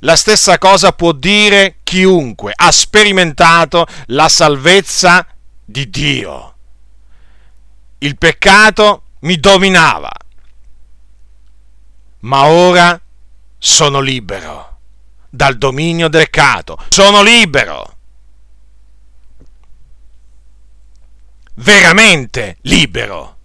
la 0.00 0.16
stessa 0.16 0.58
cosa 0.58 0.92
può 0.92 1.12
dire 1.12 1.76
chiunque 1.82 2.52
ha 2.54 2.70
sperimentato 2.70 3.86
la 4.06 4.28
salvezza 4.28 5.26
di 5.64 5.88
Dio 5.90 6.54
il 8.04 8.18
peccato 8.18 9.02
mi 9.20 9.38
dominava, 9.40 10.12
ma 12.20 12.44
ora 12.44 13.00
sono 13.58 14.00
libero 14.00 14.80
dal 15.30 15.56
dominio 15.56 16.08
del 16.08 16.28
peccato, 16.28 16.78
sono 16.90 17.22
libero. 17.22 17.92
Veramente 21.54 22.58
libero. 22.62 23.38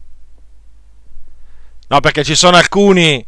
No, 1.88 1.99
perché 2.01 2.23
ci 2.25 2.35
sono 2.35 2.57
alcuni 2.57 3.25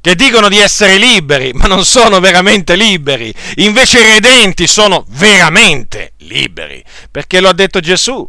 che 0.00 0.14
dicono 0.14 0.48
di 0.48 0.58
essere 0.58 0.96
liberi, 0.96 1.52
ma 1.52 1.66
non 1.66 1.84
sono 1.84 2.20
veramente 2.20 2.76
liberi. 2.76 3.32
Invece 3.56 4.00
i 4.00 4.12
redenti 4.12 4.66
sono 4.66 5.04
veramente 5.08 6.12
liberi, 6.18 6.82
perché 7.10 7.40
lo 7.40 7.48
ha 7.48 7.54
detto 7.54 7.80
Gesù 7.80 8.26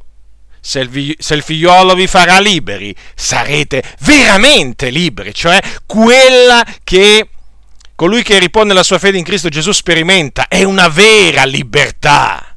se 0.61 0.79
il, 0.79 1.41
figliuolo 1.41 1.95
vi 1.95 2.07
farà 2.07 2.39
liberi, 2.39 2.93
sarete 3.15 3.83
veramente 4.01 4.89
liberi, 4.89 5.33
cioè 5.33 5.59
quella 5.85 6.65
che 6.83 7.29
colui 7.95 8.23
che 8.23 8.39
ripone 8.39 8.73
la 8.73 8.83
sua 8.83 8.99
fede 8.99 9.17
in 9.17 9.23
Cristo 9.23 9.49
Gesù 9.49 9.71
sperimenta 9.71 10.47
è 10.47 10.63
una 10.63 10.87
vera 10.87 11.43
libertà, 11.43 12.55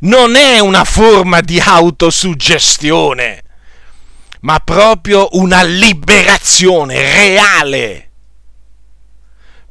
non 0.00 0.36
è 0.36 0.58
una 0.58 0.84
forma 0.84 1.40
di 1.40 1.58
autosuggestione, 1.58 3.42
ma 4.40 4.58
proprio 4.58 5.28
una 5.32 5.62
liberazione 5.62 7.00
reale, 7.00 8.09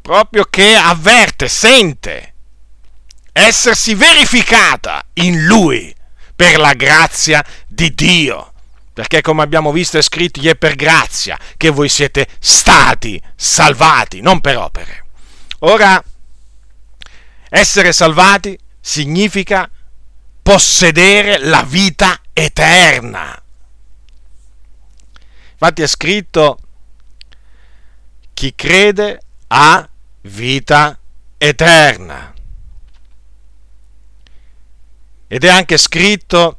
proprio 0.10 0.45
che 0.45 0.76
avverte, 0.76 1.48
sente 1.48 2.34
essersi 3.32 3.93
verificata 3.93 5.06
in 5.13 5.45
lui 5.45 5.95
per 6.36 6.58
la 6.58 6.74
grazia 6.74 7.45
di 7.67 7.93
Dio. 7.93 8.54
Perché 8.91 9.22
come 9.22 9.43
abbiamo 9.43 9.72
visto 9.72 10.00
è 10.00 10.02
scritto, 10.02 10.41
è 10.41 10.56
per 10.56 10.74
grazia 10.74 11.38
che 11.58 11.69
voi 11.69 11.89
siete 11.89 12.28
stati 12.39 13.22
salvati, 13.36 14.19
non 14.19 14.41
per 14.41 14.58
opere. 14.58 15.06
Ora, 15.60 16.04
essere 17.48 17.93
salvati 17.93 18.58
significa 18.82 19.69
possedere 20.41 21.38
la 21.38 21.62
vita 21.62 22.19
eterna. 22.34 23.39
Infatti 25.52 25.84
è 25.84 25.88
scritto, 25.88 26.58
chi 28.34 28.56
crede 28.56 29.22
ha 29.50 29.88
vita 30.22 30.98
eterna. 31.38 32.34
Ed 35.28 35.44
è 35.44 35.50
anche 35.50 35.78
scritto, 35.78 36.58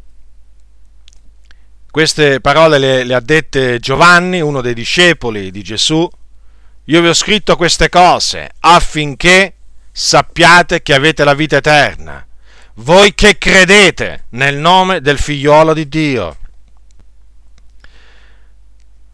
queste 1.91 2.41
parole 2.41 2.79
le, 2.79 3.05
le 3.05 3.15
ha 3.15 3.21
dette 3.21 3.79
Giovanni, 3.81 4.41
uno 4.41 4.61
dei 4.61 4.75
discepoli 4.75 5.51
di 5.51 5.63
Gesù, 5.63 6.09
io 6.85 7.01
vi 7.01 7.09
ho 7.09 7.15
scritto 7.15 7.57
queste 7.57 7.89
cose 7.89 8.51
affinché 8.61 9.55
sappiate 9.93 10.83
che 10.83 10.95
avete 10.95 11.25
la 11.25 11.35
vita 11.35 11.57
eterna, 11.57 12.25
voi 12.75 13.15
che 13.15 13.39
credete 13.39 14.27
nel 14.31 14.57
nome 14.57 15.01
del 15.01 15.19
figliolo 15.19 15.75
di 15.75 15.89
Dio. 15.89 16.37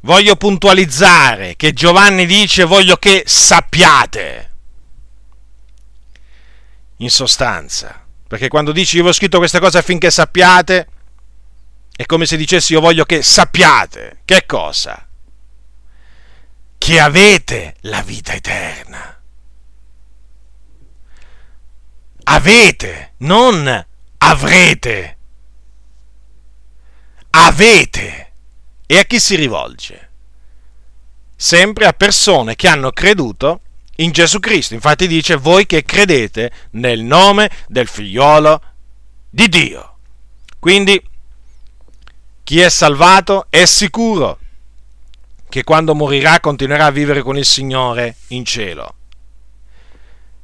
Voglio 0.07 0.37
puntualizzare 0.37 1.57
che 1.57 1.73
Giovanni 1.73 2.27
dice 2.27 2.63
voglio 2.63 2.97
che 2.97 3.25
sappiate. 3.27 4.51
In 6.99 7.11
sostanza, 7.11 8.07
perché 8.29 8.47
quando 8.47 8.71
dici 8.71 8.97
io 8.99 9.03
vi 9.03 9.09
ho 9.09 9.13
scritto 9.13 9.39
queste 9.39 9.59
cose 9.59 9.79
affinché 9.79 10.13
sappiate, 10.13 10.87
è 11.97 12.07
come 12.07 12.25
se 12.25 12.37
dicessi 12.37 12.75
io 12.75 12.81
voglio 12.81 13.05
che 13.05 13.21
sappiate. 13.21 14.21
Che 14.25 14.47
cosa? 14.47 15.09
Che 16.79 17.01
avete 17.01 17.75
la 17.81 18.01
vita 18.03 18.33
eterna. 18.33 19.21
Avete, 22.23 23.15
non 23.19 23.87
avrete. 24.19 25.19
Avete. 27.31 28.26
E 28.87 28.99
a 28.99 29.05
chi 29.05 29.19
si 29.19 29.35
rivolge? 29.35 30.11
Sempre 31.35 31.87
a 31.87 31.93
persone 31.93 32.55
che 32.55 32.69
hanno 32.69 32.93
creduto 32.93 33.61
in 33.97 34.13
Gesù 34.13 34.39
Cristo. 34.39 34.75
Infatti 34.75 35.07
dice 35.09 35.37
voi 35.37 35.67
che 35.67 35.85
credete 35.85 36.53
nel 36.73 37.01
nome 37.01 37.51
del 37.67 37.89
figliolo 37.89 38.63
di 39.29 39.49
Dio. 39.49 39.99
Quindi 40.59 41.03
chi 42.45 42.61
è 42.61 42.69
salvato 42.69 43.47
è 43.51 43.65
sicuro 43.65 44.39
che 45.49 45.65
quando 45.65 45.95
morirà 45.95 46.39
continuerà 46.39 46.87
a 46.87 46.91
vivere 46.91 47.23
con 47.23 47.37
il 47.37 47.45
Signore 47.45 48.17
in 48.29 48.45
cielo. 48.45 48.95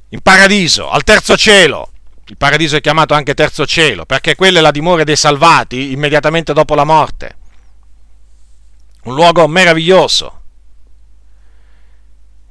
In 0.09 0.21
paradiso, 0.21 0.89
al 0.89 1.03
terzo 1.03 1.37
cielo. 1.37 1.91
Il 2.27 2.37
paradiso 2.37 2.75
è 2.75 2.81
chiamato 2.81 3.13
anche 3.13 3.33
terzo 3.33 3.65
cielo 3.65 4.05
perché 4.05 4.35
quella 4.35 4.59
è 4.59 4.61
la 4.61 4.71
dimora 4.71 5.03
dei 5.03 5.15
salvati 5.15 5.91
immediatamente 5.91 6.53
dopo 6.53 6.75
la 6.75 6.83
morte. 6.83 7.37
Un 9.03 9.15
luogo 9.15 9.47
meraviglioso 9.47 10.41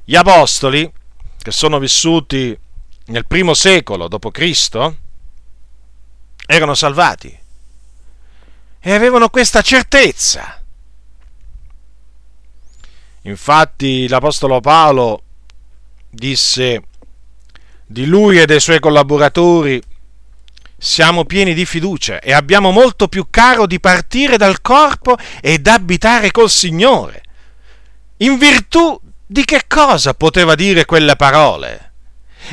gli 0.05 0.15
apostoli, 0.15 0.91
che 1.37 1.51
sono 1.51 1.79
vissuti 1.79 2.57
nel 3.05 3.25
primo 3.25 3.53
secolo 3.53 4.07
d.C., 4.07 4.93
erano 6.45 6.75
salvati 6.75 7.39
e 8.79 8.91
avevano 8.91 9.29
questa 9.29 9.61
certezza. 9.61 10.61
Infatti 13.21 14.09
l'Apostolo 14.09 14.59
Paolo 14.59 15.23
disse 16.09 16.83
di 17.85 18.05
lui 18.05 18.39
e 18.39 18.45
dei 18.45 18.59
suoi 18.59 18.81
collaboratori 18.81 19.81
siamo 20.83 21.23
pieni 21.23 21.53
di 21.53 21.65
fiducia 21.65 22.19
e 22.19 22.33
abbiamo 22.33 22.71
molto 22.71 23.07
più 23.07 23.27
caro 23.29 23.65
di 23.65 23.79
partire 23.79 24.35
dal 24.35 24.59
corpo 24.59 25.15
ed 25.39 25.65
abitare 25.67 26.29
col 26.31 26.49
Signore. 26.49 27.23
In 28.17 28.37
virtù 28.37 28.99
di 29.25 29.45
che 29.45 29.63
cosa 29.65 30.13
poteva 30.13 30.55
dire 30.55 30.83
quelle 30.83 31.15
parole? 31.15 31.93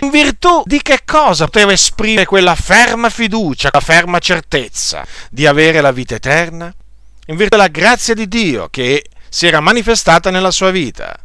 In 0.03 0.11
virtù 0.11 0.63
di 0.65 0.81
che 0.81 1.01
cosa 1.05 1.47
poteva 1.47 1.73
esprimere 1.73 2.25
quella 2.25 2.55
ferma 2.55 3.11
fiducia, 3.11 3.71
quella 3.71 3.85
ferma 3.85 4.21
certezza 4.21 5.05
di 5.29 5.45
avere 5.45 5.81
la 5.81 5.91
vita 5.91 6.15
eterna? 6.15 6.73
In 7.27 7.35
virtù 7.35 7.57
della 7.57 7.69
grazia 7.69 8.15
di 8.15 8.29
Dio 8.29 8.69
che 8.71 9.07
si 9.29 9.49
era 9.49 9.59
manifestata 9.59 10.31
nella 10.31 10.53
sua 10.53 10.71
vita, 10.71 11.19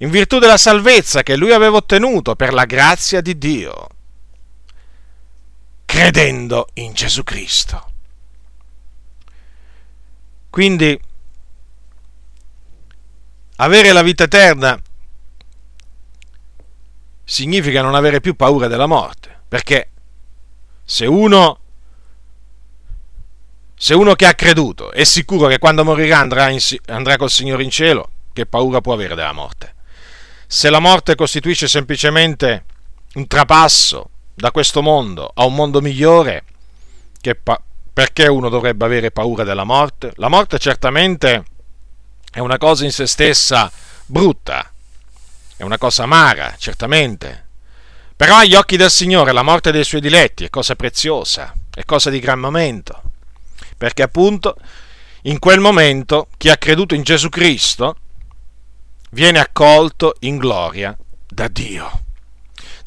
in 0.00 0.10
virtù 0.10 0.38
della 0.38 0.58
salvezza 0.58 1.22
che 1.22 1.36
lui 1.36 1.52
aveva 1.52 1.78
ottenuto 1.78 2.36
per 2.36 2.52
la 2.52 2.66
grazia 2.66 3.22
di 3.22 3.38
Dio, 3.38 3.88
credendo 5.90 6.68
in 6.74 6.92
Gesù 6.92 7.24
Cristo. 7.24 7.90
Quindi, 10.48 10.96
avere 13.56 13.90
la 13.90 14.02
vita 14.02 14.22
eterna 14.22 14.80
significa 17.24 17.82
non 17.82 17.96
avere 17.96 18.20
più 18.20 18.36
paura 18.36 18.68
della 18.68 18.86
morte, 18.86 19.36
perché 19.48 19.90
se 20.84 21.06
uno, 21.06 21.58
se 23.74 23.94
uno 23.94 24.14
che 24.14 24.26
ha 24.26 24.34
creduto 24.34 24.92
è 24.92 25.02
sicuro 25.02 25.48
che 25.48 25.58
quando 25.58 25.82
morirà 25.82 26.18
andrà, 26.18 26.50
in, 26.50 26.60
andrà 26.86 27.16
col 27.16 27.30
Signore 27.30 27.64
in 27.64 27.70
cielo, 27.70 28.10
che 28.32 28.46
paura 28.46 28.80
può 28.80 28.92
avere 28.92 29.16
della 29.16 29.32
morte? 29.32 29.74
Se 30.46 30.70
la 30.70 30.78
morte 30.78 31.16
costituisce 31.16 31.66
semplicemente 31.66 32.64
un 33.14 33.26
trapasso 33.26 34.10
da 34.40 34.50
questo 34.50 34.80
mondo 34.80 35.30
a 35.34 35.44
un 35.44 35.54
mondo 35.54 35.82
migliore, 35.82 36.44
pa- 37.42 37.60
perché 37.92 38.26
uno 38.26 38.48
dovrebbe 38.48 38.86
avere 38.86 39.10
paura 39.10 39.44
della 39.44 39.64
morte? 39.64 40.12
La 40.16 40.28
morte 40.28 40.58
certamente 40.58 41.44
è 42.32 42.38
una 42.38 42.56
cosa 42.56 42.84
in 42.84 42.90
se 42.90 43.06
stessa 43.06 43.70
brutta, 44.06 44.72
è 45.56 45.62
una 45.62 45.76
cosa 45.76 46.04
amara, 46.04 46.54
certamente. 46.56 47.48
Però 48.16 48.36
agli 48.36 48.54
occhi 48.54 48.78
del 48.78 48.90
Signore 48.90 49.32
la 49.32 49.42
morte 49.42 49.72
dei 49.72 49.84
suoi 49.84 50.00
diletti 50.00 50.44
è 50.44 50.50
cosa 50.50 50.74
preziosa, 50.74 51.52
è 51.74 51.84
cosa 51.84 52.08
di 52.08 52.18
gran 52.18 52.38
momento. 52.38 53.02
Perché 53.76 54.02
appunto 54.02 54.56
in 55.22 55.38
quel 55.38 55.60
momento 55.60 56.28
chi 56.38 56.48
ha 56.48 56.56
creduto 56.56 56.94
in 56.94 57.02
Gesù 57.02 57.28
Cristo 57.28 57.96
viene 59.10 59.38
accolto 59.38 60.14
in 60.20 60.38
gloria 60.38 60.96
da 61.28 61.46
Dio. 61.48 62.04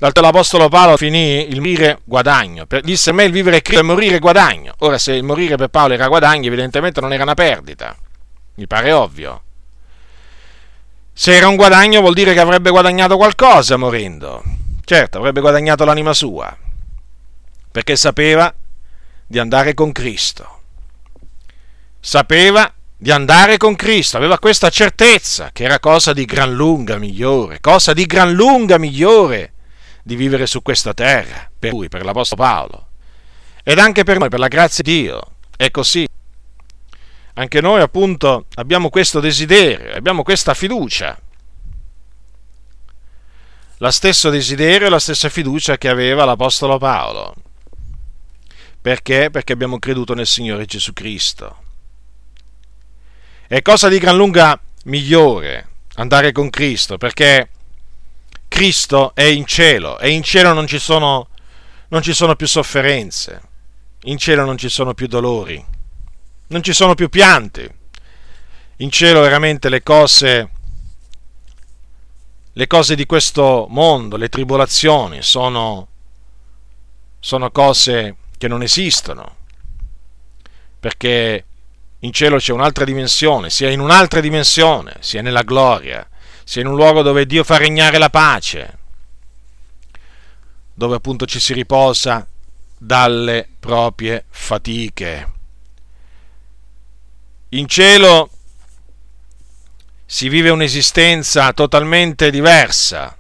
D'altro 0.04 0.22
l'Apostolo 0.22 0.68
Paolo 0.68 0.98
finì 0.98 1.48
il 1.48 1.62
morire 1.62 2.00
guadagno, 2.04 2.68
disse 2.82 3.12
a 3.12 3.14
me 3.14 3.24
il 3.24 3.32
vivere 3.32 3.56
è 3.56 3.62
Cristo 3.62 3.86
e 3.86 3.88
morire 3.88 4.20
guadagno. 4.20 4.74
Ora 4.80 4.98
se 4.98 5.14
il 5.14 5.24
morire 5.24 5.56
per 5.56 5.70
Paolo 5.70 5.94
era 5.94 6.10
guadagno, 6.10 6.48
evidentemente 6.48 7.00
non 7.00 7.14
era 7.14 7.24
una 7.24 7.36
perdita, 7.36 7.96
mi 8.56 8.68
pare 8.68 8.92
ovvio. 8.92 9.44
Se 11.14 11.34
era 11.34 11.48
un 11.48 11.56
guadagno 11.56 12.02
vuol 12.02 12.16
dire 12.16 12.34
che 12.34 12.42
avrebbe 12.42 12.70
guadagnato 12.70 13.16
qualcosa 13.16 13.78
morendo. 13.78 14.44
Certo, 14.84 15.20
avrebbe 15.20 15.40
guadagnato 15.40 15.86
l'anima 15.86 16.12
sua, 16.12 16.54
perché 17.72 17.96
sapeva 17.96 18.54
di 19.26 19.40
andare 19.40 19.74
con 19.74 19.94
Cristo. 19.94 20.60
Sapeva 22.02 22.70
di 22.98 23.10
andare 23.10 23.56
con 23.56 23.74
Cristo, 23.78 24.18
aveva 24.18 24.38
questa 24.38 24.70
certezza 24.70 25.52
che 25.54 25.64
era 25.64 25.80
cosa 25.80 26.12
di 26.12 26.26
gran 26.26 26.52
lunga 26.52 26.98
migliore, 26.98 27.62
cosa 27.62 27.94
di 27.94 28.06
gran 28.06 28.34
lunga 28.34 28.78
migliore 28.78 29.52
di 30.04 30.16
vivere 30.16 30.46
su 30.46 30.62
questa 30.62 30.94
terra, 30.94 31.50
per 31.58 31.72
lui, 31.72 31.88
per 31.88 32.04
l'Apostolo 32.04 32.42
Paolo. 32.42 32.88
Ed 33.64 33.80
anche 33.80 34.04
per 34.04 34.20
noi, 34.20 34.30
per 34.30 34.40
la 34.40 34.50
grazia 34.50 34.84
di 34.84 35.02
Dio, 35.02 35.36
è 35.56 35.72
così 35.72 36.06
anche 37.36 37.62
noi 37.62 37.82
appunto 37.82 38.46
abbiamo 38.56 38.90
questo 38.90 39.20
desiderio, 39.20 39.96
abbiamo 39.96 40.22
questa 40.22 40.54
fiducia. 40.54 41.20
La 43.78 43.92
stesso 43.92 44.30
desiderio 44.30 44.88
e 44.88 44.90
la 44.90 45.00
stessa 45.00 45.30
fiducia 45.30 45.78
che 45.78 45.90
aveva 45.90 46.26
l'Apostolo 46.26 46.78
Paolo. 46.78 47.36
Perché? 48.80 49.30
Perché 49.32 49.54
abbiamo 49.54 49.80
creduto 49.80 50.14
nel 50.14 50.28
Signore 50.28 50.66
Gesù 50.66 50.94
Cristo. 50.94 51.62
È 53.48 53.62
cosa 53.62 53.88
di 53.88 53.98
gran 53.98 54.16
lunga 54.16 54.60
migliore 54.86 55.70
andare 55.96 56.32
con 56.32 56.50
Cristo, 56.50 56.98
perché 56.98 57.50
Cristo 58.54 59.14
è 59.16 59.24
in 59.24 59.46
cielo 59.46 60.00
e 60.00 60.12
in 60.12 60.24
cielo 60.24 60.54
non 60.54 60.68
ci 60.68 60.80
sono, 60.80 61.30
non 61.90 62.02
ci 62.02 62.14
sono 62.14 62.36
più 62.36 62.48
sofferenze, 62.48 63.42
in 64.04 64.18
cielo 64.18 64.46
non 64.46 64.58
ci 64.58 64.70
sono 64.70 64.94
più 64.94 65.08
dolori 65.08 65.74
non 66.54 66.62
ci 66.62 66.72
sono 66.72 66.94
più 66.94 67.10
pianti. 67.10 67.70
In 68.78 68.92
cielo 68.92 69.22
veramente 69.22 69.70
le 69.70 69.82
cose, 69.82 70.50
le 72.54 72.68
cose 72.68 72.96
di 72.96 73.06
questo 73.06 73.66
mondo, 73.70 74.18
le 74.18 74.30
tribolazioni, 74.30 75.22
sono, 75.22 75.88
sono 77.20 77.52
cose 77.52 78.18
che 78.38 78.48
non 78.48 78.62
esistono, 78.62 79.38
perché 80.80 81.46
in 82.00 82.12
cielo 82.12 82.38
c'è 82.38 82.52
un'altra 82.52 82.86
dimensione, 82.86 83.50
sia 83.50 83.70
in 83.70 83.80
un'altra 83.80 84.20
dimensione, 84.20 84.98
sia 85.00 85.22
nella 85.22 85.44
gloria, 85.44 86.08
sia 86.44 86.62
in 86.62 86.68
un 86.68 86.76
luogo 86.76 87.02
dove 87.02 87.26
Dio 87.26 87.44
fa 87.44 87.58
regnare 87.58 87.98
la 87.98 88.10
pace, 88.10 88.78
dove 90.74 90.96
appunto 90.96 91.26
ci 91.26 91.40
si 91.40 91.54
riposa 91.54 92.28
dalle 92.78 93.48
proprie 93.60 94.26
fatiche. 94.30 95.32
In 97.50 97.68
cielo 97.68 98.30
si 100.06 100.28
vive 100.28 100.50
un'esistenza 100.50 101.54
totalmente 101.54 102.30
diversa 102.30 103.16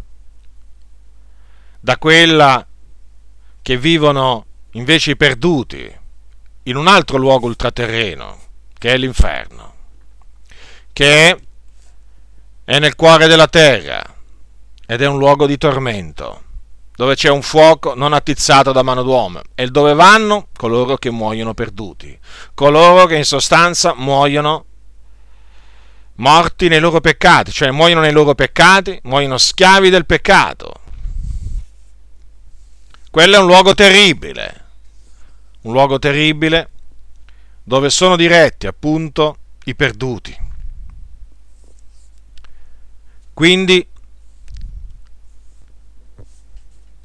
da 1.80 1.98
quella 1.98 2.66
che 3.62 3.78
vivono 3.78 4.46
invece 4.72 5.12
i 5.12 5.18
perduti 5.18 6.00
in 6.64 6.76
un 6.76 6.88
altro 6.88 7.18
luogo 7.18 7.48
ultraterreno, 7.48 8.40
che 8.78 8.94
è 8.94 8.98
l'inferno, 8.98 9.74
che 10.94 11.30
è 11.30 11.38
nel 12.65 12.95
cuore 12.95 13.28
della 13.28 13.47
terra 13.47 14.02
ed 14.86 15.02
è 15.02 15.08
un 15.08 15.17
luogo 15.17 15.45
di 15.45 15.58
tormento 15.58 16.43
dove 16.95 17.15
c'è 17.15 17.30
un 17.30 17.41
fuoco 17.41 17.95
non 17.95 18.13
attizzato 18.13 18.71
da 18.71 18.84
mano 18.84 19.02
d'uomo, 19.02 19.41
e 19.56 19.67
dove 19.67 19.93
vanno 19.93 20.47
coloro 20.56 20.95
che 20.95 21.10
muoiono 21.10 21.54
perduti, 21.54 22.17
coloro 22.54 23.06
che 23.08 23.15
in 23.15 23.26
sostanza 23.26 23.93
muoiono 23.95 24.65
morti 26.15 26.67
nei 26.67 26.80
loro 26.80 27.02
peccati, 27.02 27.52
cioè 27.52 27.71
muoiono 27.71 28.02
nei 28.02 28.12
loro 28.12 28.36
peccati, 28.36 28.99
muoiono 29.04 29.38
schiavi 29.38 29.89
del 29.89 30.06
peccato. 30.06 30.73
Quello 33.10 33.36
è 33.36 33.39
un 33.39 33.47
luogo 33.47 33.73
terribile, 33.73 34.65
un 35.62 35.71
luogo 35.73 35.97
terribile 35.97 36.69
dove 37.63 37.89
sono 37.89 38.15
diretti 38.15 38.67
appunto 38.67 39.38
i 39.65 39.76
perduti. 39.76 40.42
Quindi 43.34 43.88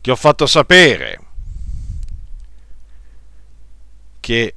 ti 0.01 0.11
ho 0.11 0.17
fatto 0.17 0.47
sapere 0.47 1.21
che, 4.21 4.55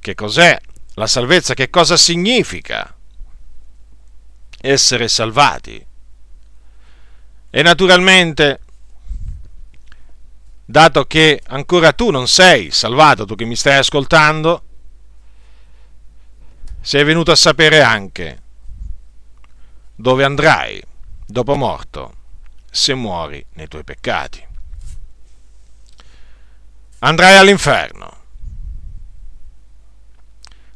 che 0.00 0.14
cos'è 0.14 0.58
la 0.94 1.06
salvezza, 1.06 1.54
che 1.54 1.70
cosa 1.70 1.96
significa 1.96 2.94
essere 4.60 5.08
salvati. 5.08 5.86
E 7.50 7.62
naturalmente, 7.62 8.60
dato 10.64 11.04
che 11.06 11.40
ancora 11.46 11.92
tu 11.92 12.10
non 12.10 12.28
sei 12.28 12.70
salvato, 12.70 13.24
tu 13.24 13.34
che 13.34 13.44
mi 13.44 13.56
stai 13.56 13.78
ascoltando, 13.78 14.62
sei 16.80 17.04
venuto 17.04 17.30
a 17.30 17.36
sapere 17.36 17.80
anche 17.80 18.42
dove 20.00 20.24
andrai 20.24 20.82
dopo 21.26 21.54
morto 21.54 22.14
se 22.70 22.94
muori 22.94 23.44
nei 23.52 23.68
tuoi 23.68 23.84
peccati 23.84 24.48
andrai 27.00 27.36
all'inferno. 27.36 28.18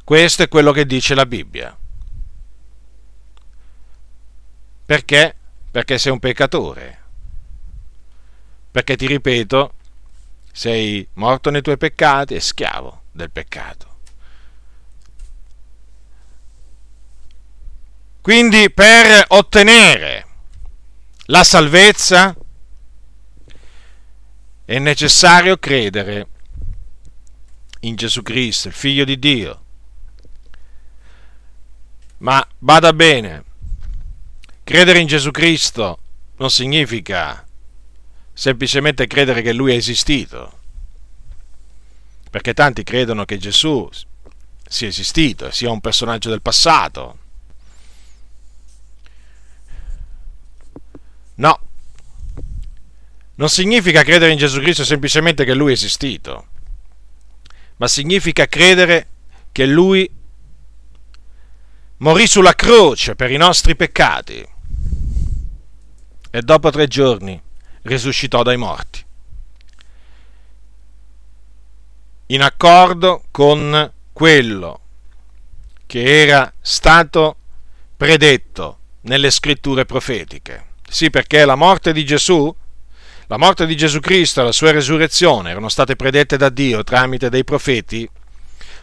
Questo 0.03 0.43
è 0.43 0.47
quello 0.47 0.71
che 0.71 0.85
dice 0.85 1.15
la 1.15 1.25
Bibbia. 1.25 1.75
Perché? 4.85 5.35
Perché 5.71 5.97
sei 5.97 6.11
un 6.11 6.19
peccatore. 6.19 6.99
Perché 8.69 8.95
ti 8.95 9.07
ripeto, 9.07 9.73
sei 10.51 11.07
morto 11.13 11.49
nei 11.49 11.61
tuoi 11.61 11.77
peccati 11.77 12.35
e 12.35 12.39
schiavo 12.39 13.03
del 13.11 13.31
peccato. 13.31 13.94
Quindi 18.25 18.71
per 18.71 19.23
ottenere 19.27 20.25
la 21.25 21.43
salvezza 21.43 22.35
è 24.65 24.79
necessario 24.79 25.57
credere 25.57 26.27
in 27.81 27.93
Gesù 27.93 28.23
Cristo, 28.23 28.69
il 28.69 28.73
Figlio 28.73 29.05
di 29.05 29.19
Dio. 29.19 29.63
Ma 32.17 32.43
bada 32.57 32.93
bene, 32.93 33.43
credere 34.63 34.97
in 34.97 35.05
Gesù 35.05 35.29
Cristo 35.29 35.99
non 36.37 36.49
significa 36.49 37.45
semplicemente 38.33 39.05
credere 39.05 39.43
che 39.43 39.53
Lui 39.53 39.71
è 39.73 39.75
esistito, 39.75 40.61
perché 42.31 42.55
tanti 42.55 42.81
credono 42.81 43.23
che 43.23 43.37
Gesù 43.37 43.87
sia 44.67 44.87
esistito, 44.87 45.51
sia 45.51 45.69
un 45.69 45.79
personaggio 45.79 46.31
del 46.31 46.41
passato. 46.41 47.19
No, 51.35 51.59
non 53.35 53.49
significa 53.49 54.03
credere 54.03 54.31
in 54.31 54.37
Gesù 54.37 54.59
Cristo 54.59 54.85
semplicemente 54.85 55.43
che 55.43 55.53
Lui 55.53 55.71
è 55.71 55.73
esistito, 55.73 56.47
ma 57.77 57.87
significa 57.87 58.47
credere 58.47 59.07
che 59.51 59.65
Lui 59.65 60.09
morì 61.97 62.27
sulla 62.27 62.53
croce 62.53 63.15
per 63.15 63.31
i 63.31 63.37
nostri 63.37 63.75
peccati 63.75 64.47
e 66.29 66.41
dopo 66.41 66.69
tre 66.69 66.87
giorni 66.87 67.41
risuscitò 67.83 68.43
dai 68.43 68.57
morti. 68.57 69.03
In 72.27 72.41
accordo 72.41 73.23
con 73.31 73.93
quello 74.11 74.79
che 75.85 76.21
era 76.21 76.51
stato 76.59 77.37
predetto 77.95 78.79
nelle 79.01 79.29
scritture 79.29 79.85
profetiche. 79.85 80.73
Sì, 80.87 81.09
perché 81.09 81.45
la 81.45 81.55
morte 81.55 81.93
di 81.93 82.05
Gesù, 82.05 82.53
la 83.27 83.37
morte 83.37 83.65
di 83.65 83.75
Gesù 83.75 83.99
Cristo 83.99 84.41
e 84.41 84.43
la 84.45 84.51
sua 84.51 84.71
resurrezione 84.71 85.49
erano 85.49 85.69
state 85.69 85.95
predette 85.95 86.37
da 86.37 86.49
Dio 86.49 86.83
tramite 86.83 87.29
dei 87.29 87.43
profeti 87.43 88.09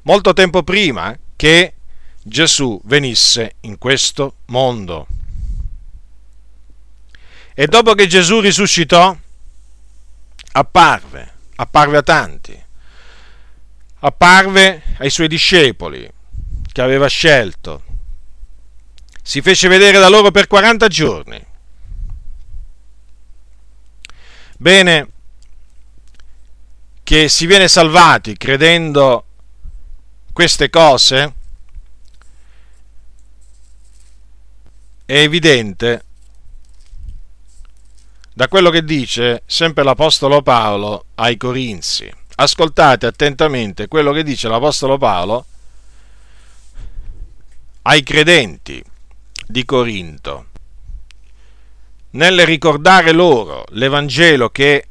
molto 0.03 0.33
tempo 0.33 0.63
prima 0.63 1.17
che 1.37 1.75
Gesù 2.23 2.81
venisse 2.85 3.57
in 3.61 3.79
questo 3.79 4.37
mondo. 4.47 5.07
E 7.55 7.67
dopo 7.67 7.95
che 7.95 8.07
Gesù 8.07 8.41
risuscitò, 8.41 9.15
apparve, 10.53 11.33
apparve 11.57 11.97
a 11.99 12.03
tanti, 12.03 12.65
apparve 14.01 14.83
ai 14.99 15.11
suoi 15.11 15.29
discepoli 15.29 16.11
che 16.73 16.81
aveva 16.81 17.09
scelto, 17.09 17.83
si 19.23 19.43
fece 19.43 19.69
vedere 19.69 19.99
da 19.99 20.09
loro 20.09 20.31
per 20.31 20.47
40 20.47 20.89
giorni. 20.89 21.47
Bene, 24.63 25.09
che 27.03 27.29
si 27.29 27.47
viene 27.47 27.67
salvati 27.67 28.37
credendo 28.37 29.25
queste 30.33 30.71
cose, 30.71 31.35
è 35.05 35.17
evidente 35.17 36.05
da 38.33 38.47
quello 38.47 38.71
che 38.71 38.85
dice 38.85 39.43
sempre 39.47 39.83
l'Apostolo 39.83 40.43
Paolo 40.43 41.07
ai 41.17 41.37
Corinzi. 41.37 42.09
Ascoltate 42.37 43.07
attentamente 43.07 43.89
quello 43.89 44.13
che 44.13 44.23
dice 44.23 44.47
l'Apostolo 44.47 44.97
Paolo 44.97 45.45
ai 47.83 48.05
credenti 48.05 48.81
di 49.45 49.65
Corinto. 49.65 50.51
Nel 52.15 52.45
ricordare 52.45 53.13
loro 53.13 53.65
l'Evangelo 53.71 54.51
che 54.51 54.87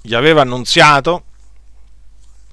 gli 0.00 0.14
aveva 0.14 0.40
annunziato, 0.40 1.24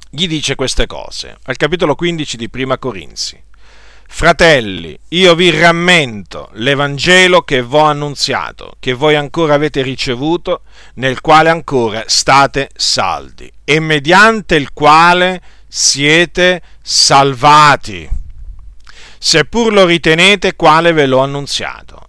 gli 0.10 0.28
dice 0.28 0.56
queste 0.56 0.86
cose, 0.88 1.38
al 1.44 1.56
capitolo 1.56 1.96
15 1.96 2.36
di 2.36 2.50
Prima 2.50 2.78
Corinzi. 2.78 3.42
Fratelli, 4.10 4.98
io 5.10 5.36
vi 5.36 5.58
rammento 5.58 6.50
l'Evangelo 6.54 7.44
che 7.44 7.64
vi 7.64 7.76
ho 7.76 7.86
annunziato, 7.86 8.76
che 8.80 8.92
voi 8.92 9.16
ancora 9.16 9.54
avete 9.54 9.82
ricevuto, 9.82 10.64
nel 10.96 11.22
quale 11.22 11.50
ancora 11.50 12.04
state 12.08 12.70
saldi, 12.76 13.50
e 13.64 13.80
mediante 13.80 14.56
il 14.56 14.74
quale 14.74 15.42
siete 15.66 16.62
salvati, 16.82 18.10
seppur 19.18 19.72
lo 19.72 19.86
ritenete 19.86 20.58
quale 20.58 20.92
ve 20.92 21.06
l'ho 21.06 21.20
annunziato, 21.20 22.07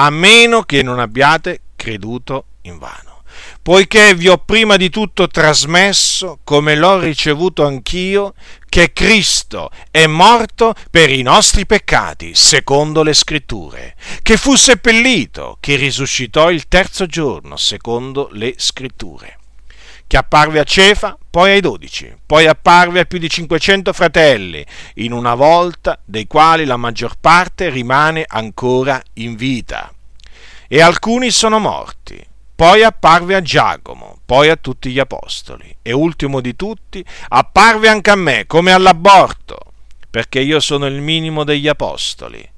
a 0.00 0.10
meno 0.10 0.62
che 0.62 0.84
non 0.84 1.00
abbiate 1.00 1.60
creduto 1.74 2.46
in 2.62 2.78
vano. 2.78 3.22
Poiché 3.60 4.14
vi 4.14 4.28
ho 4.28 4.38
prima 4.38 4.76
di 4.76 4.90
tutto 4.90 5.26
trasmesso, 5.26 6.38
come 6.44 6.76
l'ho 6.76 7.00
ricevuto 7.00 7.66
anch'io, 7.66 8.34
che 8.68 8.92
Cristo 8.92 9.70
è 9.90 10.06
morto 10.06 10.74
per 10.90 11.10
i 11.10 11.22
nostri 11.22 11.66
peccati, 11.66 12.34
secondo 12.34 13.02
le 13.02 13.12
scritture, 13.12 13.96
che 14.22 14.36
fu 14.36 14.54
seppellito, 14.54 15.56
che 15.58 15.74
risuscitò 15.74 16.50
il 16.50 16.68
terzo 16.68 17.06
giorno, 17.06 17.56
secondo 17.56 18.28
le 18.32 18.54
scritture, 18.56 19.37
che 20.08 20.16
apparve 20.16 20.58
a 20.58 20.64
Cefa, 20.64 21.16
poi 21.30 21.52
ai 21.52 21.60
dodici, 21.60 22.12
poi 22.26 22.46
apparve 22.46 23.00
a 23.00 23.04
più 23.04 23.18
di 23.18 23.28
500 23.28 23.92
fratelli, 23.92 24.64
in 24.94 25.12
una 25.12 25.34
volta 25.34 26.00
dei 26.04 26.26
quali 26.26 26.64
la 26.64 26.78
maggior 26.78 27.14
parte 27.20 27.68
rimane 27.68 28.24
ancora 28.26 29.00
in 29.14 29.36
vita, 29.36 29.92
e 30.66 30.80
alcuni 30.80 31.30
sono 31.30 31.60
morti. 31.60 32.26
Poi 32.58 32.82
apparve 32.82 33.36
a 33.36 33.42
Giacomo, 33.42 34.18
poi 34.26 34.48
a 34.48 34.56
tutti 34.56 34.90
gli 34.90 34.98
apostoli. 34.98 35.76
E 35.80 35.92
ultimo 35.92 36.40
di 36.40 36.56
tutti 36.56 37.04
apparve 37.28 37.88
anche 37.88 38.10
a 38.10 38.16
me 38.16 38.46
come 38.48 38.72
all'aborto, 38.72 39.58
perché 40.10 40.40
io 40.40 40.58
sono 40.58 40.86
il 40.86 41.00
minimo 41.00 41.44
degli 41.44 41.68
apostoli 41.68 42.56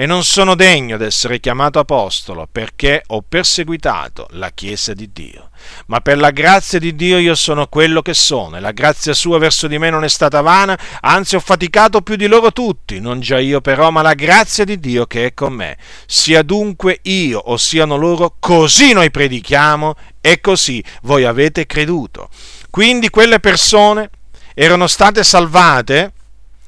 e 0.00 0.06
non 0.06 0.24
sono 0.24 0.54
degno 0.54 0.96
d'essere 0.96 1.40
chiamato 1.40 1.78
apostolo 1.78 2.48
perché 2.50 3.02
ho 3.08 3.20
perseguitato 3.20 4.28
la 4.30 4.48
Chiesa 4.48 4.94
di 4.94 5.10
Dio. 5.12 5.50
Ma 5.88 6.00
per 6.00 6.16
la 6.16 6.30
grazia 6.30 6.78
di 6.78 6.94
Dio 6.94 7.18
io 7.18 7.34
sono 7.34 7.66
quello 7.66 8.00
che 8.00 8.14
sono 8.14 8.56
e 8.56 8.60
la 8.60 8.70
grazia 8.70 9.12
sua 9.12 9.36
verso 9.36 9.66
di 9.66 9.76
me 9.76 9.90
non 9.90 10.02
è 10.02 10.08
stata 10.08 10.40
vana, 10.40 10.78
anzi 11.02 11.36
ho 11.36 11.40
faticato 11.40 12.00
più 12.00 12.16
di 12.16 12.28
loro 12.28 12.50
tutti, 12.50 12.98
non 12.98 13.20
già 13.20 13.38
io 13.38 13.60
però, 13.60 13.90
ma 13.90 14.00
la 14.00 14.14
grazia 14.14 14.64
di 14.64 14.80
Dio 14.80 15.04
che 15.04 15.26
è 15.26 15.34
con 15.34 15.52
me. 15.52 15.76
Sia 16.06 16.40
dunque 16.40 17.00
io 17.02 17.38
o 17.38 17.58
siano 17.58 17.96
loro, 17.96 18.36
così 18.40 18.94
noi 18.94 19.10
predichiamo 19.10 19.96
e 20.22 20.40
così 20.40 20.82
voi 21.02 21.26
avete 21.26 21.66
creduto. 21.66 22.30
Quindi 22.70 23.10
quelle 23.10 23.38
persone 23.38 24.08
erano 24.54 24.86
state 24.86 25.22
salvate 25.22 26.12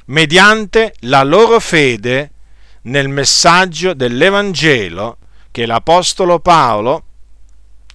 mediante 0.04 0.92
la 0.98 1.22
loro 1.22 1.60
fede 1.60 2.31
nel 2.82 3.08
messaggio 3.08 3.94
dell'Evangelo 3.94 5.18
che 5.50 5.66
l'Apostolo 5.66 6.40
Paolo 6.40 7.04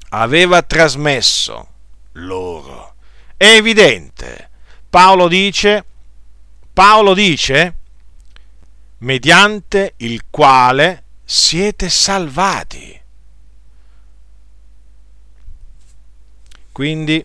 aveva 0.10 0.62
trasmesso 0.62 1.67
loro. 2.13 2.95
È 3.36 3.45
evidente. 3.45 4.50
Paolo 4.89 5.28
dice, 5.28 5.86
Paolo 6.71 7.13
dice, 7.13 7.76
mediante 9.00 9.93
il 9.97 10.23
quale 10.30 11.04
siete 11.23 11.89
salvati. 11.89 13.02
Quindi 16.71 17.23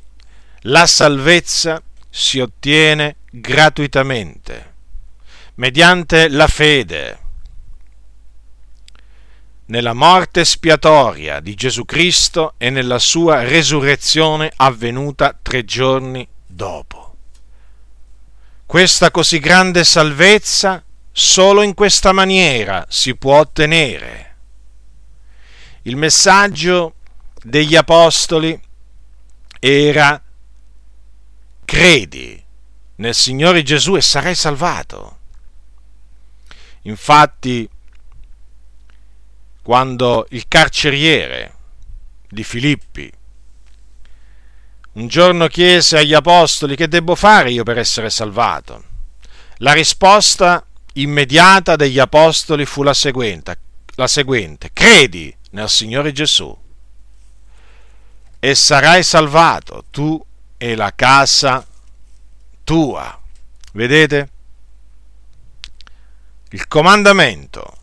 la 0.63 0.87
salvezza 0.87 1.83
si 2.09 2.41
ottiene 2.41 3.17
gratuitamente, 3.31 4.75
mediante 5.55 6.29
la 6.29 6.49
fede 6.49 7.22
nella 9.73 9.95
morte 9.95 10.45
spiatoria 10.45 11.41
di 11.41 11.55
Gesù 11.55 11.87
Cristo 11.87 12.53
e 12.59 12.69
nella 12.69 12.99
sua 12.99 13.43
resurrezione 13.43 14.53
avvenuta 14.57 15.35
tre 15.41 15.65
giorni 15.65 16.29
dopo. 16.47 17.17
Questa 18.67 19.11
così 19.11 19.39
grande 19.39 19.83
salvezza 19.85 20.85
solo 21.11 21.63
in 21.63 21.73
questa 21.73 22.13
maniera 22.13 22.85
si 22.91 23.17
può 23.17 23.39
ottenere. 23.39 24.37
Il 25.85 25.97
messaggio 25.97 26.97
degli 27.43 27.75
apostoli 27.75 28.61
era 29.59 30.23
credi 31.65 32.45
nel 32.97 33.15
Signore 33.15 33.63
Gesù 33.63 33.97
e 33.97 34.03
sarai 34.03 34.35
salvato. 34.35 35.19
Infatti 36.83 37.67
quando 39.63 40.27
il 40.31 40.45
carceriere 40.49 41.55
di 42.29 42.43
Filippi 42.43 43.13
un 44.95 45.07
giorno 45.07 45.47
chiese 45.47 45.99
agli 45.99 46.13
apostoli 46.13 46.77
che 46.77 46.89
devo 46.89 47.15
fare 47.15 47.51
io 47.51 47.63
per 47.63 47.79
essere 47.79 48.11
salvato. 48.11 48.85
La 49.59 49.73
risposta 49.73 50.67
immediata 50.95 51.77
degli 51.77 51.99
apostoli 51.99 52.67
fu 52.67 52.83
la 52.83 52.93
seguente, 52.93 53.59
la 53.95 54.07
seguente 54.07 54.71
credi 54.73 55.35
nel 55.53 55.71
Signore 55.71 56.13
Gesù 56.13 56.55
e 58.39 58.55
sarai 58.55 59.03
salvato 59.03 59.85
tu 59.91 60.23
e 60.59 60.75
la 60.75 60.93
casa 60.95 61.67
tua. 62.65 63.19
Vedete? 63.73 64.31
Il 66.51 66.69
comandamento 66.69 67.79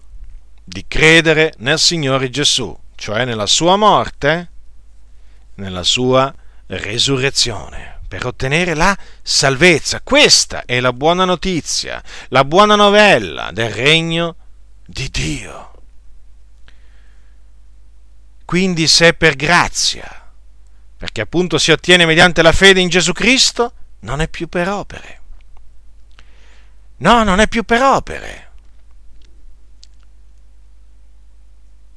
di 0.70 0.86
credere 0.88 1.56
nel 1.58 1.80
Signore 1.80 2.30
Gesù, 2.30 2.78
cioè 2.94 3.26
nella 3.26 3.48
sua 3.48 3.76
morte, 3.76 4.52
nella 5.56 5.82
sua 5.82 6.32
resurrezione, 6.68 8.02
per 8.08 8.28
ottenere 8.28 8.76
la 8.76 8.96
salvezza. 9.24 10.02
Questa 10.02 10.66
è 10.66 10.80
la 10.80 10.94
buona 10.94 11.26
notizia, 11.26 12.04
la 12.28 12.46
buona 12.46 12.76
novella 12.76 13.50
del 13.52 13.72
regno 13.72 14.36
di 14.86 15.10
Dio. 15.10 15.72
Quindi 18.46 18.88
se 18.88 19.16
per 19.16 19.36
grazia, 19.36 20.32
perché 20.96 21.22
appunto 21.22 21.58
si 21.58 21.72
ottiene 21.72 22.06
mediante 22.06 22.44
la 22.44 22.52
fede 22.52 22.80
in 22.80 22.90
Gesù 22.90 23.12
Cristo, 23.12 23.74
non 24.02 24.22
è 24.22 24.28
più 24.28 24.48
per 24.48 24.70
opere. 24.70 25.22
No, 26.98 27.24
non 27.24 27.40
è 27.40 27.48
più 27.48 27.64
per 27.64 27.82
opere. 27.82 28.49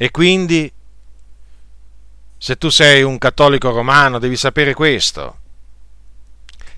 E 0.03 0.11
quindi, 0.11 0.69
se 2.37 2.57
tu 2.57 2.71
sei 2.71 3.05
un 3.05 3.19
cattolico 3.19 3.71
romano, 3.71 4.19
devi 4.19 4.35
sapere 4.35 4.75
questo, 4.75 5.39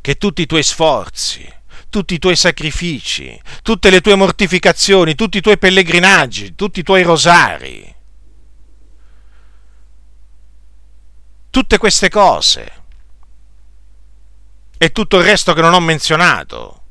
che 0.02 0.18
tutti 0.18 0.42
i 0.42 0.46
tuoi 0.46 0.62
sforzi, 0.62 1.50
tutti 1.88 2.12
i 2.12 2.18
tuoi 2.18 2.37
sacrifici, 2.37 3.40
tutte 3.62 3.88
le 3.88 4.02
tue 4.02 4.14
mortificazioni, 4.14 5.14
tutti 5.14 5.38
i 5.38 5.40
tuoi 5.40 5.56
pellegrinaggi, 5.56 6.54
tutti 6.54 6.80
i 6.80 6.82
tuoi 6.82 7.02
rosari, 7.02 7.94
tutte 11.48 11.78
queste 11.78 12.10
cose 12.10 12.72
e 14.76 14.92
tutto 14.92 15.16
il 15.16 15.24
resto 15.24 15.54
che 15.54 15.62
non 15.62 15.72
ho 15.72 15.80
menzionato, 15.80 16.82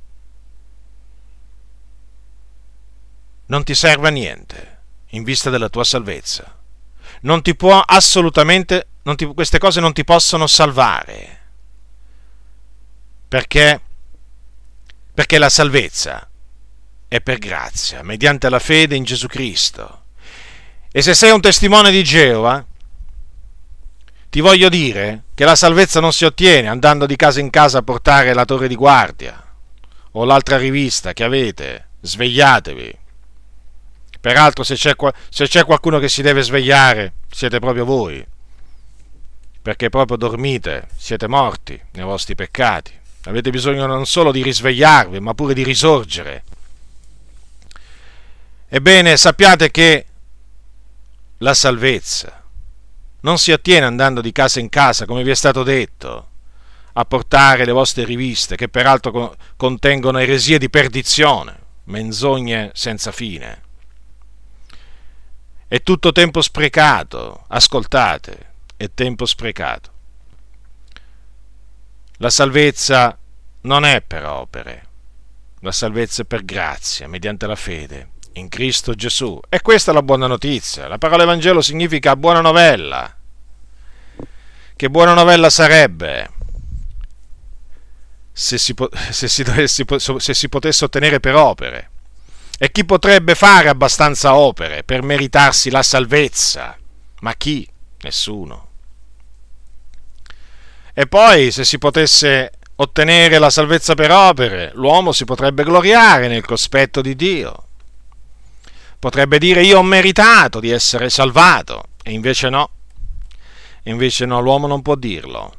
non 3.46 3.64
ti 3.64 3.76
serve 3.76 4.08
a 4.08 4.12
niente 4.12 4.73
in 5.14 5.24
vista 5.24 5.50
della 5.50 5.70
tua 5.70 5.84
salvezza. 5.84 6.60
Non 7.22 7.42
ti 7.42 7.56
può 7.56 7.80
assolutamente, 7.80 8.88
ti, 9.16 9.26
queste 9.26 9.58
cose 9.58 9.80
non 9.80 9.94
ti 9.94 10.04
possono 10.04 10.48
salvare. 10.48 11.40
Perché? 13.28 13.82
Perché 15.14 15.38
la 15.38 15.50
salvezza 15.50 16.28
è 17.08 17.22
per 17.22 17.38
grazia, 17.38 18.04
mediante 18.04 18.50
la 18.50 18.60
fede 18.60 18.96
in 18.96 19.04
Gesù 19.04 19.28
Cristo. 19.28 20.02
E 20.92 21.02
se 21.02 21.14
sei 21.14 21.32
un 21.32 21.42
testimone 21.42 21.92
di 21.92 22.04
Geova, 22.04 22.64
ti 24.30 24.40
voglio 24.40 24.70
dire 24.70 25.24
che 25.36 25.46
la 25.46 25.56
salvezza 25.56 26.00
non 26.00 26.12
si 26.12 26.26
ottiene 26.26 26.68
andando 26.68 27.06
di 27.06 27.16
casa 27.16 27.40
in 27.40 27.52
casa 27.52 27.80
a 27.80 27.84
portare 27.84 28.34
la 28.34 28.46
torre 28.46 28.68
di 28.68 28.76
guardia 28.76 29.42
o 30.12 30.26
l'altra 30.26 30.58
rivista 30.58 31.14
che 31.14 31.24
avete. 31.24 31.90
Svegliatevi. 32.02 33.00
Peraltro 34.24 34.64
se 34.64 34.76
c'è, 34.76 34.96
se 35.28 35.48
c'è 35.50 35.66
qualcuno 35.66 36.00
che 36.00 36.08
si 36.08 36.22
deve 36.22 36.44
svegliare, 36.44 37.12
siete 37.30 37.60
proprio 37.60 37.84
voi, 37.84 38.26
perché 39.62 39.90
proprio 39.90 40.16
dormite, 40.16 40.88
siete 40.96 41.28
morti 41.28 41.78
nei 41.92 42.06
vostri 42.06 42.34
peccati. 42.34 42.98
Avete 43.26 43.50
bisogno 43.50 43.86
non 43.86 44.06
solo 44.06 44.32
di 44.32 44.42
risvegliarvi, 44.42 45.20
ma 45.20 45.34
pure 45.34 45.54
di 45.54 45.62
risorgere. 45.66 46.46
Ebbene, 48.70 49.18
sappiate 49.18 49.70
che 49.72 50.06
la 51.40 51.54
salvezza 51.54 52.44
non 53.24 53.38
si 53.38 53.52
ottiene 53.52 53.86
andando 53.86 54.22
di 54.22 54.32
casa 54.32 54.62
in 54.62 54.70
casa, 54.70 55.06
come 55.06 55.24
vi 55.24 55.32
è 55.32 55.36
stato 55.36 55.64
detto, 55.64 56.28
a 56.94 57.04
portare 57.04 57.66
le 57.66 57.74
vostre 57.74 58.06
riviste, 58.06 58.56
che 58.56 58.70
peraltro 58.70 59.36
contengono 59.58 60.20
eresie 60.20 60.60
di 60.60 60.70
perdizione, 60.70 61.60
menzogne 61.84 62.72
senza 62.74 63.12
fine. 63.12 63.64
È 65.74 65.82
tutto 65.82 66.12
tempo 66.12 66.44
sprecato, 66.44 67.46
ascoltate, 67.48 68.52
è 68.78 68.92
tempo 68.94 69.26
sprecato. 69.26 69.92
La 72.18 72.30
salvezza 72.30 73.18
non 73.62 73.84
è 73.84 74.04
per 74.04 74.24
opere, 74.24 74.86
la 75.62 75.72
salvezza 75.72 76.22
è 76.22 76.26
per 76.26 76.46
grazia, 76.46 77.08
mediante 77.08 77.48
la 77.48 77.56
fede 77.56 78.10
in 78.34 78.50
Cristo 78.50 78.94
Gesù. 78.94 79.40
E 79.50 79.62
questa 79.62 79.90
è 79.90 79.96
la 79.96 80.04
buona 80.04 80.28
notizia. 80.28 80.88
La 80.88 81.00
parola 81.00 81.24
Evangelo 81.24 81.62
significa 81.62 82.16
buona 82.16 82.42
novella. 82.42 83.18
Che 84.76 84.90
buona 84.92 85.16
novella 85.16 85.50
sarebbe 85.50 86.30
se 88.32 88.60
si, 88.60 88.76
se 89.10 89.28
si, 89.28 89.44
se 90.18 90.34
si 90.36 90.50
potesse 90.50 90.86
ottenere 90.86 91.20
per 91.20 91.34
opere? 91.34 91.90
E 92.64 92.72
chi 92.72 92.86
potrebbe 92.86 93.36
fare 93.36 93.68
abbastanza 93.68 94.36
opere 94.36 94.84
per 94.86 95.02
meritarsi 95.02 95.70
la 95.70 95.84
salvezza? 95.84 96.78
Ma 97.20 97.34
chi? 97.34 97.68
Nessuno. 98.04 98.68
E 100.94 101.06
poi, 101.06 101.52
se 101.52 101.66
si 101.66 101.78
potesse 101.78 102.52
ottenere 102.78 103.38
la 103.38 103.50
salvezza 103.50 103.96
per 103.96 104.12
opere, 104.12 104.72
l'uomo 104.76 105.12
si 105.12 105.26
potrebbe 105.26 105.66
gloriare 105.66 106.30
nel 106.30 106.46
cospetto 106.46 107.02
di 107.02 107.18
Dio. 107.18 107.68
Potrebbe 108.98 109.40
dire 109.40 109.62
io 109.62 109.80
ho 109.80 109.84
meritato 109.84 110.62
di 110.62 110.70
essere 110.70 111.10
salvato, 111.10 111.88
e 112.02 112.14
invece 112.14 112.48
no. 112.48 112.70
Invece 113.84 114.26
no, 114.26 114.40
l'uomo 114.40 114.68
non 114.68 114.82
può 114.82 114.96
dirlo. 114.96 115.54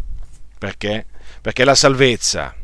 Perché? 0.58 1.04
Perché 1.42 1.64
la 1.64 1.74
salvezza 1.74 2.54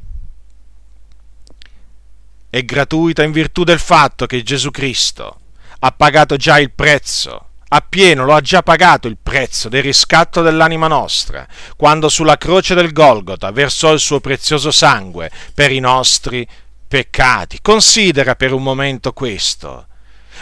è 2.51 2.65
gratuita 2.65 3.23
in 3.23 3.31
virtù 3.31 3.63
del 3.63 3.79
fatto 3.79 4.27
che 4.27 4.43
Gesù 4.43 4.71
Cristo 4.73 5.39
ha 5.79 5.93
pagato 5.93 6.37
già 6.37 6.59
il 6.59 6.73
prezzo, 6.73 7.51
appieno 7.69 8.25
lo 8.25 8.35
ha 8.35 8.41
già 8.41 8.63
pagato 8.63 9.07
il 9.07 9.17
prezzo 9.23 9.69
del 9.69 9.85
riscatto 9.85 10.43
dell'anima 10.43 10.89
nostra, 10.89 11.47
quando 11.77 12.09
sulla 12.09 12.37
croce 12.37 12.75
del 12.75 12.93
Golgota 12.93 13.53
versò 13.53 13.93
il 13.93 14.01
suo 14.01 14.19
prezioso 14.19 14.73
sangue 14.73 15.31
per 15.55 15.71
i 15.71 15.79
nostri 15.79 16.47
peccati. 16.87 17.61
Considera 17.63 18.35
per 18.35 18.53
un 18.53 18.65
momento 18.65 19.13
questo, 19.13 19.87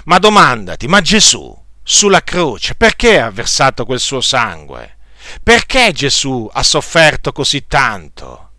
ma 0.05 0.19
domandati, 0.19 0.89
ma 0.89 1.03
Gesù 1.03 1.57
sulla 1.83 2.23
croce 2.23 2.75
perché 2.75 3.21
ha 3.21 3.31
versato 3.31 3.85
quel 3.85 4.01
suo 4.01 4.23
sangue? 4.23 4.97
Perché 5.43 5.93
Gesù 5.93 6.49
ha 6.51 6.63
sofferto 6.63 7.33
così 7.33 7.67
tanto? 7.67 8.51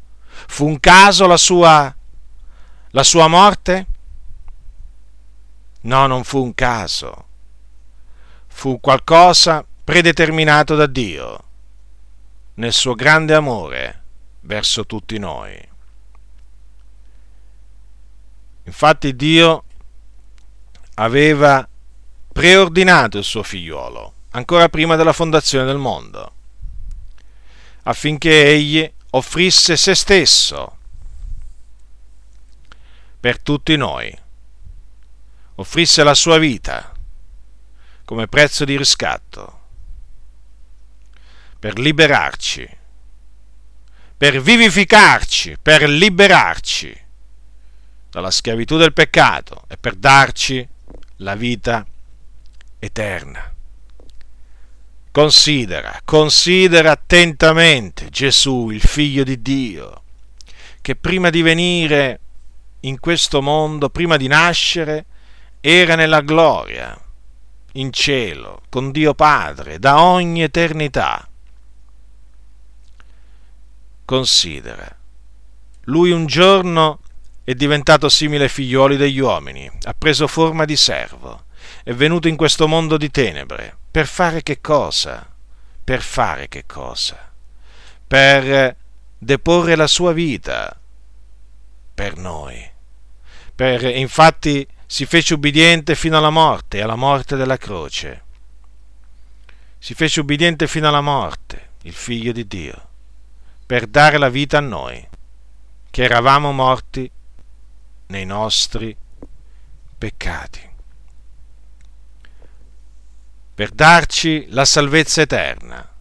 Fu 0.47 0.67
un 0.67 0.79
caso 0.79 1.25
la 1.25 1.37
sua 1.37 1.93
la 2.91 3.03
sua 3.03 3.27
morte? 3.27 3.87
No, 5.81 6.07
non 6.07 6.23
fu 6.23 6.41
un 6.43 6.55
caso. 6.55 7.25
Fu 8.47 8.79
qualcosa 8.79 9.65
predeterminato 9.83 10.75
da 10.75 10.87
Dio 10.87 11.43
nel 12.55 12.73
suo 12.73 12.95
grande 12.95 13.33
amore 13.33 14.03
verso 14.41 14.85
tutti 14.85 15.17
noi. 15.17 15.67
Infatti 18.63 19.15
Dio 19.15 19.63
aveva 20.95 21.67
preordinato 22.31 23.17
il 23.17 23.23
suo 23.23 23.41
figliuolo 23.41 24.13
ancora 24.31 24.69
prima 24.69 24.95
della 24.95 25.13
fondazione 25.13 25.65
del 25.65 25.77
mondo, 25.77 26.33
affinché 27.83 28.47
egli 28.47 28.91
offrisse 29.11 29.75
se 29.75 29.95
stesso 29.95 30.78
per 33.19 33.39
tutti 33.39 33.75
noi. 33.75 34.17
Offrisse 35.55 36.03
la 36.03 36.13
sua 36.13 36.37
vita 36.37 36.93
come 38.05 38.27
prezzo 38.27 38.65
di 38.65 38.77
riscatto 38.77 39.57
per 41.59 41.77
liberarci, 41.77 42.77
per 44.15 44.41
vivificarci, 44.41 45.57
per 45.61 45.87
liberarci 45.89 46.97
dalla 48.09 48.31
schiavitù 48.31 48.77
del 48.77 48.93
peccato 48.93 49.65
e 49.67 49.77
per 49.77 49.95
darci 49.95 50.67
la 51.17 51.35
vita 51.35 51.85
eterna. 52.79 53.53
Considera, 55.11 55.99
considera 56.05 56.91
attentamente 56.91 58.09
Gesù, 58.09 58.69
il 58.69 58.81
figlio 58.81 59.23
di 59.23 59.41
Dio, 59.41 60.03
che 60.81 60.95
prima 60.95 61.29
di 61.29 61.41
venire 61.41 62.19
in 62.81 62.99
questo 62.99 63.41
mondo, 63.41 63.89
prima 63.89 64.17
di 64.17 64.27
nascere, 64.27 65.05
era 65.61 65.95
nella 65.95 66.21
gloria, 66.21 66.99
in 67.73 67.91
cielo, 67.91 68.61
con 68.69 68.91
Dio 68.91 69.13
Padre, 69.13 69.79
da 69.79 70.01
ogni 70.01 70.43
eternità. 70.43 71.29
considera. 74.09 74.97
Lui 75.81 76.09
un 76.09 76.25
giorno 76.25 77.01
è 77.43 77.53
diventato 77.53 78.09
simile 78.09 78.45
ai 78.45 78.49
figlioli 78.49 78.97
degli 78.97 79.19
uomini, 79.19 79.69
ha 79.83 79.93
preso 79.95 80.25
forma 80.25 80.65
di 80.65 80.75
servo, 80.75 81.43
è 81.83 81.93
venuto 81.93 82.27
in 82.27 82.35
questo 82.35 82.67
mondo 82.67 82.97
di 82.97 83.11
tenebre. 83.11 83.77
Per 83.91 84.07
fare 84.07 84.41
che 84.41 84.61
cosa? 84.61 85.31
Per 85.83 86.01
fare 86.01 86.47
che 86.47 86.63
cosa? 86.65 87.31
Per 88.07 88.75
deporre 89.15 89.75
la 89.75 89.85
sua 89.85 90.11
vita 90.11 90.75
per 91.99 92.15
noi. 92.15 92.65
Per, 93.53 93.83
infatti 93.83 94.65
si 94.85 95.05
fece 95.05 95.33
ubbidiente 95.33 95.95
fino 95.95 96.17
alla 96.17 96.29
morte, 96.29 96.81
alla 96.81 96.95
morte 96.95 97.35
della 97.35 97.57
croce. 97.57 98.23
Si 99.77 99.93
fece 99.95 100.21
ubbidiente 100.21 100.65
fino 100.65 100.87
alla 100.87 101.01
morte, 101.01 101.71
il 101.81 101.91
figlio 101.91 102.31
di 102.31 102.47
Dio, 102.47 102.87
per 103.65 103.85
dare 103.85 104.17
la 104.17 104.29
vita 104.29 104.59
a 104.59 104.61
noi, 104.61 105.05
che 105.89 106.03
eravamo 106.03 106.53
morti 106.53 107.11
nei 108.07 108.25
nostri 108.25 108.95
peccati, 109.97 110.69
per 113.55 113.71
darci 113.71 114.47
la 114.51 114.63
salvezza 114.63 115.19
eterna 115.19 115.95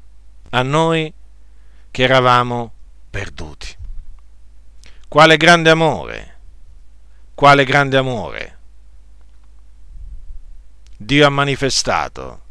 a 0.51 0.63
noi 0.63 1.13
che 1.91 2.03
eravamo 2.05 2.73
perduti. 3.11 3.78
Quale 5.09 5.39
grande 5.39 5.71
amore, 5.71 6.37
quale 7.33 7.65
grande 7.65 7.97
amore? 7.97 8.59
Dio 10.99 11.27
ha 11.27 11.31
manifestato 11.31 12.43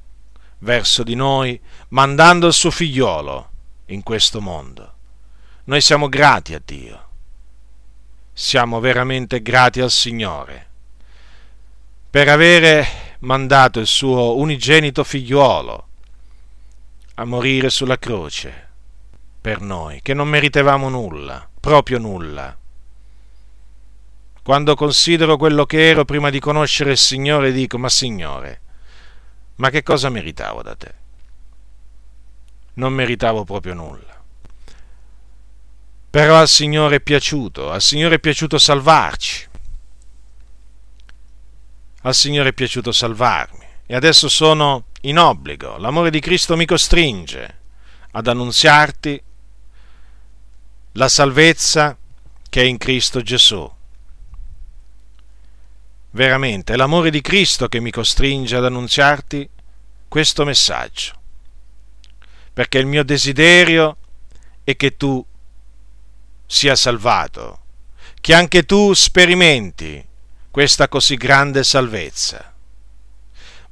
verso 0.60 1.04
di 1.04 1.14
noi 1.14 1.62
mandando 1.90 2.48
il 2.48 2.54
suo 2.54 2.72
figliolo 2.72 3.50
in 3.86 4.02
questo 4.02 4.42
mondo. 4.42 4.94
Noi 5.66 5.82
siamo 5.82 6.10
grati 6.10 6.56
a 6.56 6.62
Dio, 6.66 7.10
siamo 8.34 8.80
veramente 8.80 9.44
grati 9.44 9.80
al 9.80 9.92
Signore 9.92 10.68
per 12.10 12.28
avere 12.28 12.88
mandato 13.20 13.80
il 13.80 13.86
suo 13.86 14.36
unigenito 14.36 15.04
figliuolo 15.04 15.88
a 17.14 17.24
morire 17.24 17.70
sulla 17.70 18.00
croce 18.00 18.70
per 19.40 19.62
noi, 19.62 20.02
che 20.02 20.16
non 20.16 20.28
meritevamo 20.28 20.90
nulla, 20.90 21.48
proprio 21.68 22.00
nulla. 22.00 22.58
Quando 24.42 24.76
considero 24.76 25.36
quello 25.36 25.66
che 25.66 25.90
ero 25.90 26.06
prima 26.06 26.30
di 26.30 26.40
conoscere 26.40 26.92
il 26.92 26.98
Signore, 26.98 27.52
dico, 27.52 27.78
ma 27.78 27.90
Signore, 27.90 28.62
ma 29.56 29.70
che 29.70 29.84
cosa 29.84 30.08
meritavo 30.08 30.62
da 30.62 30.76
te? 30.78 30.94
Non 32.76 32.94
meritavo 32.94 33.44
proprio 33.44 33.74
nulla. 33.74 34.24
Però 36.10 36.38
al 36.38 36.48
Signore 36.48 36.96
è 36.96 37.02
piaciuto, 37.02 37.70
al 37.70 37.82
Signore 37.82 38.16
è 38.16 38.20
piaciuto 38.20 38.58
salvarci. 38.58 39.50
Al 42.04 42.16
Signore 42.16 42.50
è 42.50 42.54
piaciuto 42.54 42.94
salvarmi 42.94 43.66
e 43.86 43.94
adesso 43.94 44.30
sono 44.30 44.86
in 45.02 45.20
obbligo. 45.20 45.76
L'amore 45.76 46.12
di 46.12 46.22
Cristo 46.22 46.56
mi 46.56 46.66
costringe 46.66 47.60
ad 48.12 48.28
annunziarti 48.28 49.22
la 50.98 51.08
salvezza 51.08 51.96
che 52.50 52.62
è 52.62 52.66
in 52.66 52.78
Cristo 52.78 53.22
Gesù. 53.22 53.72
Veramente 56.10 56.74
è 56.74 56.76
l'amore 56.76 57.12
di 57.12 57.22
Cristo 57.22 57.68
che 57.68 57.80
mi 57.80 57.92
costringe 57.92 58.56
ad 58.56 58.66
annunziarti 58.66 59.48
questo 60.08 60.44
messaggio, 60.44 61.14
perché 62.52 62.80
il 62.80 62.88
mio 62.88 63.04
desiderio 63.04 63.98
è 64.64 64.76
che 64.76 64.98
tu 64.98 65.24
sia 66.48 66.76
salvato, 66.76 67.60
che 68.20 68.34
anche 68.34 68.66
tu 68.66 68.94
sperimenti 68.94 70.04
questa 70.50 70.88
così 70.88 71.16
grande 71.16 71.64
salvezza. 71.64 72.56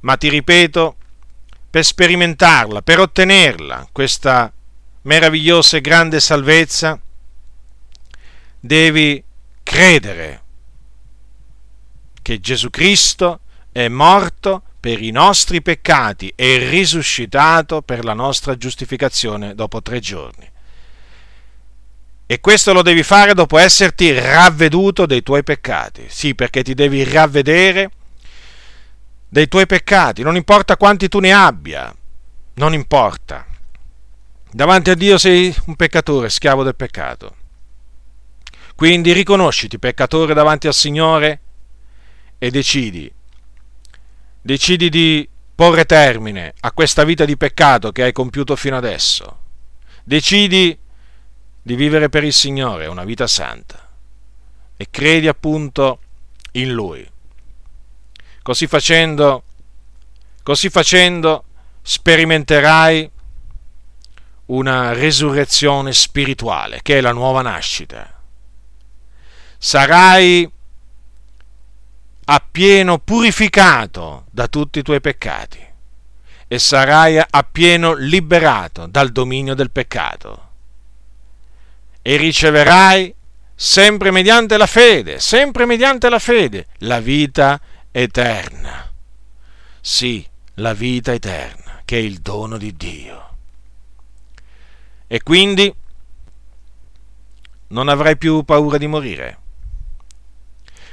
Ma 0.00 0.16
ti 0.16 0.28
ripeto, 0.28 0.96
per 1.68 1.84
sperimentarla, 1.84 2.82
per 2.82 3.00
ottenerla, 3.00 3.88
questa 3.90 4.52
meravigliosa 5.02 5.78
e 5.78 5.80
grande 5.80 6.20
salvezza, 6.20 7.00
devi 8.66 9.22
credere 9.62 10.42
che 12.20 12.40
Gesù 12.40 12.70
Cristo 12.70 13.40
è 13.72 13.88
morto 13.88 14.62
per 14.80 15.02
i 15.02 15.10
nostri 15.10 15.62
peccati 15.62 16.32
e 16.34 16.68
risuscitato 16.68 17.82
per 17.82 18.04
la 18.04 18.14
nostra 18.14 18.56
giustificazione 18.56 19.54
dopo 19.54 19.82
tre 19.82 20.00
giorni. 20.00 20.50
E 22.26 22.40
questo 22.40 22.72
lo 22.72 22.82
devi 22.82 23.04
fare 23.04 23.34
dopo 23.34 23.58
esserti 23.58 24.12
ravveduto 24.18 25.06
dei 25.06 25.22
tuoi 25.22 25.44
peccati. 25.44 26.06
Sì, 26.08 26.34
perché 26.34 26.64
ti 26.64 26.74
devi 26.74 27.04
ravvedere 27.04 27.90
dei 29.28 29.46
tuoi 29.46 29.66
peccati, 29.66 30.22
non 30.22 30.34
importa 30.34 30.76
quanti 30.76 31.08
tu 31.08 31.20
ne 31.20 31.32
abbia, 31.32 31.94
non 32.54 32.72
importa. 32.72 33.46
Davanti 34.50 34.90
a 34.90 34.94
Dio 34.94 35.18
sei 35.18 35.54
un 35.66 35.76
peccatore, 35.76 36.28
schiavo 36.28 36.64
del 36.64 36.74
peccato. 36.74 37.34
Quindi 38.76 39.14
riconosciti 39.14 39.78
peccatore 39.78 40.34
davanti 40.34 40.66
al 40.66 40.74
Signore 40.74 41.40
e 42.36 42.50
decidi, 42.50 43.10
decidi 44.42 44.90
di 44.90 45.26
porre 45.54 45.86
termine 45.86 46.52
a 46.60 46.72
questa 46.72 47.02
vita 47.04 47.24
di 47.24 47.38
peccato 47.38 47.90
che 47.90 48.02
hai 48.02 48.12
compiuto 48.12 48.54
fino 48.54 48.76
adesso. 48.76 49.44
Decidi 50.04 50.78
di 51.62 51.74
vivere 51.74 52.10
per 52.10 52.22
il 52.22 52.34
Signore 52.34 52.86
una 52.86 53.04
vita 53.04 53.26
santa 53.26 53.88
e 54.76 54.86
credi 54.90 55.26
appunto 55.26 56.00
in 56.52 56.70
Lui. 56.70 57.10
Così 58.42 58.66
facendo, 58.66 59.42
così 60.42 60.68
facendo 60.68 61.44
sperimenterai 61.80 63.10
una 64.46 64.92
resurrezione 64.92 65.94
spirituale, 65.94 66.80
che 66.82 66.98
è 66.98 67.00
la 67.00 67.12
nuova 67.12 67.40
nascita 67.40 68.15
sarai 69.58 70.50
appieno 72.28 72.98
purificato 72.98 74.26
da 74.30 74.48
tutti 74.48 74.80
i 74.80 74.82
tuoi 74.82 75.00
peccati 75.00 75.64
e 76.48 76.58
sarai 76.58 77.22
appieno 77.28 77.94
liberato 77.94 78.86
dal 78.86 79.10
dominio 79.10 79.54
del 79.54 79.70
peccato 79.70 80.44
e 82.02 82.16
riceverai 82.16 83.14
sempre 83.54 84.10
mediante 84.10 84.56
la 84.56 84.66
fede, 84.66 85.18
sempre 85.18 85.66
mediante 85.66 86.08
la 86.08 86.18
fede, 86.18 86.66
la 86.78 87.00
vita 87.00 87.60
eterna. 87.90 88.92
Sì, 89.80 90.26
la 90.54 90.72
vita 90.72 91.12
eterna, 91.12 91.82
che 91.84 91.96
è 91.96 92.00
il 92.00 92.18
dono 92.18 92.58
di 92.58 92.76
Dio. 92.76 93.36
E 95.06 95.22
quindi 95.22 95.72
non 97.68 97.88
avrai 97.88 98.16
più 98.16 98.42
paura 98.44 98.78
di 98.78 98.86
morire 98.86 99.38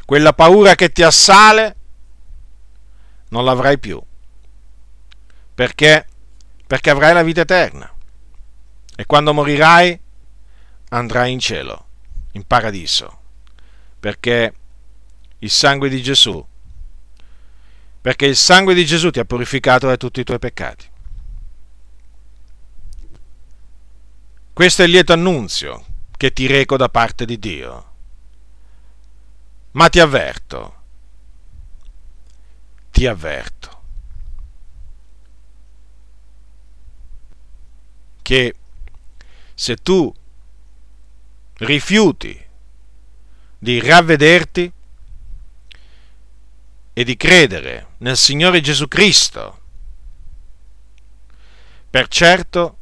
quella 0.06 0.34
paura 0.34 0.76
che 0.76 0.92
ti 0.92 1.02
assale, 1.04 1.76
non 3.30 3.46
l'avrai 3.46 3.80
più. 3.80 4.02
Perché? 5.56 6.08
Perché 6.68 6.90
avrai 6.90 7.14
la 7.14 7.24
vita 7.24 7.42
eterna. 7.42 7.92
E 8.96 9.06
quando 9.06 9.34
morirai 9.34 10.00
andrai 10.90 11.32
in 11.32 11.40
cielo, 11.40 11.88
in 12.34 12.44
paradiso. 12.46 13.20
Perché 14.00 14.54
il 15.40 15.50
sangue 15.50 15.90
di 15.90 16.02
Gesù, 16.02 16.46
perché 18.02 18.26
il 18.26 18.36
sangue 18.36 18.74
di 18.74 18.86
Gesù 18.86 19.10
ti 19.12 19.20
ha 19.20 19.26
purificato 19.26 19.88
da 19.88 19.98
tutti 19.98 20.20
i 20.20 20.24
tuoi 20.24 20.40
peccati. 20.40 20.92
Questo 24.52 24.82
è 24.82 24.86
il 24.86 24.92
lieto 24.92 25.14
annunzio 25.14 25.86
che 26.16 26.32
ti 26.32 26.46
reco 26.46 26.78
da 26.78 26.90
parte 26.90 27.26
di 27.26 27.40
Dio 27.40 27.93
ma 29.74 29.90
ti 29.90 30.00
avverto, 30.00 30.82
ti 32.92 33.06
avverto, 33.06 33.82
che 38.22 38.56
se 39.54 39.76
tu 39.76 40.14
rifiuti 41.56 42.42
di 43.58 43.80
ravvederti 43.80 44.72
e 46.94 47.04
di 47.04 47.18
credere 47.18 47.96
nel 48.00 48.18
Signore 48.18 48.62
Gesù 48.62 48.88
Cristo, 48.88 49.62
per 51.90 52.08
certo, 52.08 52.78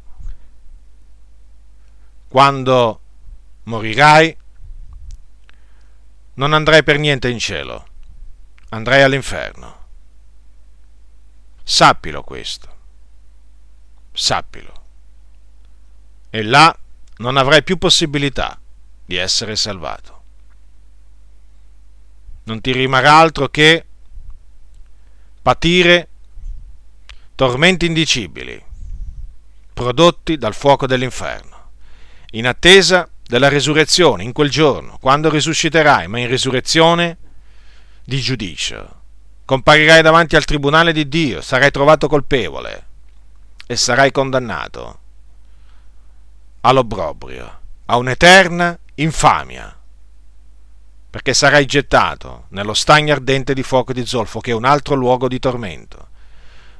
quando 2.27 3.01
morirai, 3.63 4.37
non 6.33 6.53
andrai 6.53 6.83
per 6.83 6.97
niente 6.97 7.29
in 7.29 7.39
cielo, 7.39 7.87
andrai 8.69 9.01
all'inferno. 9.01 9.79
Sappilo 11.63 12.23
questo, 12.23 12.75
sappilo. 14.13 14.73
E 16.29 16.43
là 16.43 16.75
non 17.17 17.37
avrai 17.37 17.63
più 17.63 17.77
possibilità 17.77 18.59
di 19.05 19.15
essere 19.15 19.55
salvato. 19.55 20.19
Non 22.43 22.61
ti 22.61 22.71
rimarrà 22.71 23.13
altro 23.13 23.49
che 23.49 23.85
patire 25.41 26.07
tormenti 27.35 27.85
indicibili 27.85 28.69
prodotti 29.73 30.37
dal 30.37 30.53
fuoco 30.53 30.85
dell'inferno, 30.85 31.71
in 32.31 32.47
attesa 32.47 33.09
della 33.31 33.47
resurrezione 33.47 34.23
in 34.23 34.33
quel 34.33 34.49
giorno, 34.49 34.97
quando 34.99 35.29
risusciterai, 35.29 36.09
ma 36.09 36.19
in 36.19 36.27
risurrezione 36.27 37.17
di 38.03 38.19
giudicio. 38.19 39.03
Comparirai 39.45 40.01
davanti 40.01 40.35
al 40.35 40.43
tribunale 40.43 40.91
di 40.91 41.07
Dio, 41.07 41.39
sarai 41.39 41.71
trovato 41.71 42.09
colpevole 42.09 42.87
e 43.65 43.77
sarai 43.77 44.11
condannato 44.11 44.99
all'obbrobrio, 46.59 47.59
a 47.85 47.95
un'eterna 47.95 48.77
infamia, 48.95 49.79
perché 51.09 51.33
sarai 51.33 51.65
gettato 51.65 52.47
nello 52.49 52.73
stagno 52.73 53.13
ardente 53.13 53.53
di 53.53 53.63
fuoco 53.63 53.93
di 53.93 54.05
zolfo, 54.05 54.41
che 54.41 54.51
è 54.51 54.53
un 54.53 54.65
altro 54.65 54.95
luogo 54.95 55.29
di 55.29 55.39
tormento, 55.39 56.09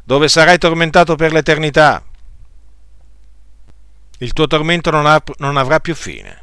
dove 0.04 0.28
sarai 0.28 0.58
tormentato 0.58 1.16
per 1.16 1.32
l'eternità. 1.32 2.04
Il 4.18 4.34
tuo 4.34 4.48
tormento 4.48 4.92
non, 4.92 5.06
ha, 5.06 5.24
non 5.38 5.56
avrà 5.56 5.80
più 5.80 5.96
fine. 5.96 6.41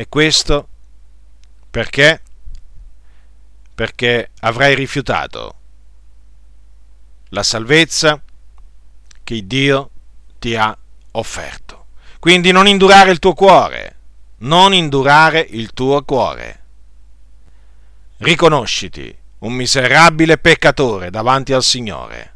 E 0.00 0.08
questo 0.08 0.68
perché? 1.68 2.22
Perché 3.74 4.30
avrai 4.42 4.76
rifiutato 4.76 5.54
la 7.30 7.42
salvezza 7.42 8.22
che 9.24 9.44
Dio 9.44 9.90
ti 10.38 10.54
ha 10.54 10.78
offerto. 11.10 11.86
Quindi 12.20 12.52
non 12.52 12.68
indurare 12.68 13.10
il 13.10 13.18
tuo 13.18 13.34
cuore, 13.34 13.96
non 14.38 14.72
indurare 14.72 15.44
il 15.50 15.72
tuo 15.72 16.04
cuore. 16.04 16.62
Riconosciti 18.18 19.12
un 19.38 19.52
miserabile 19.52 20.38
peccatore 20.38 21.10
davanti 21.10 21.52
al 21.52 21.64
Signore. 21.64 22.34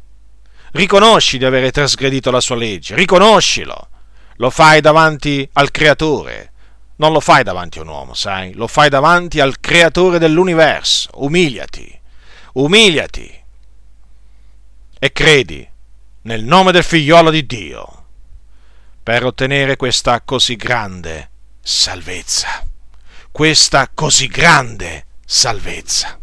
Riconosci 0.73 1.37
di 1.37 1.45
avere 1.45 1.71
trasgredito 1.71 2.29
la 2.29 2.41
sua 2.41 2.57
legge, 2.57 2.93
riconoscilo. 2.95 3.87
Lo 4.35 4.49
fai 4.49 4.81
davanti 4.81 5.47
al 5.53 5.71
Creatore, 5.71 6.51
non 6.97 7.11
lo 7.11 7.19
fai 7.19 7.43
davanti 7.43 7.79
a 7.79 7.81
un 7.81 7.87
uomo, 7.87 8.13
sai? 8.13 8.53
Lo 8.53 8.67
fai 8.67 8.89
davanti 8.89 9.39
al 9.39 9.59
Creatore 9.59 10.19
dell'universo. 10.19 11.09
Umiliati, 11.15 11.99
umiliati 12.53 13.41
e 14.99 15.11
credi 15.11 15.67
nel 16.21 16.43
nome 16.43 16.71
del 16.71 16.83
figliolo 16.83 17.29
di 17.29 17.45
Dio 17.45 18.05
per 19.03 19.25
ottenere 19.25 19.75
questa 19.75 20.21
così 20.21 20.55
grande 20.55 21.29
salvezza. 21.61 22.65
Questa 23.31 23.89
così 23.93 24.27
grande 24.27 25.05
salvezza. 25.25 26.19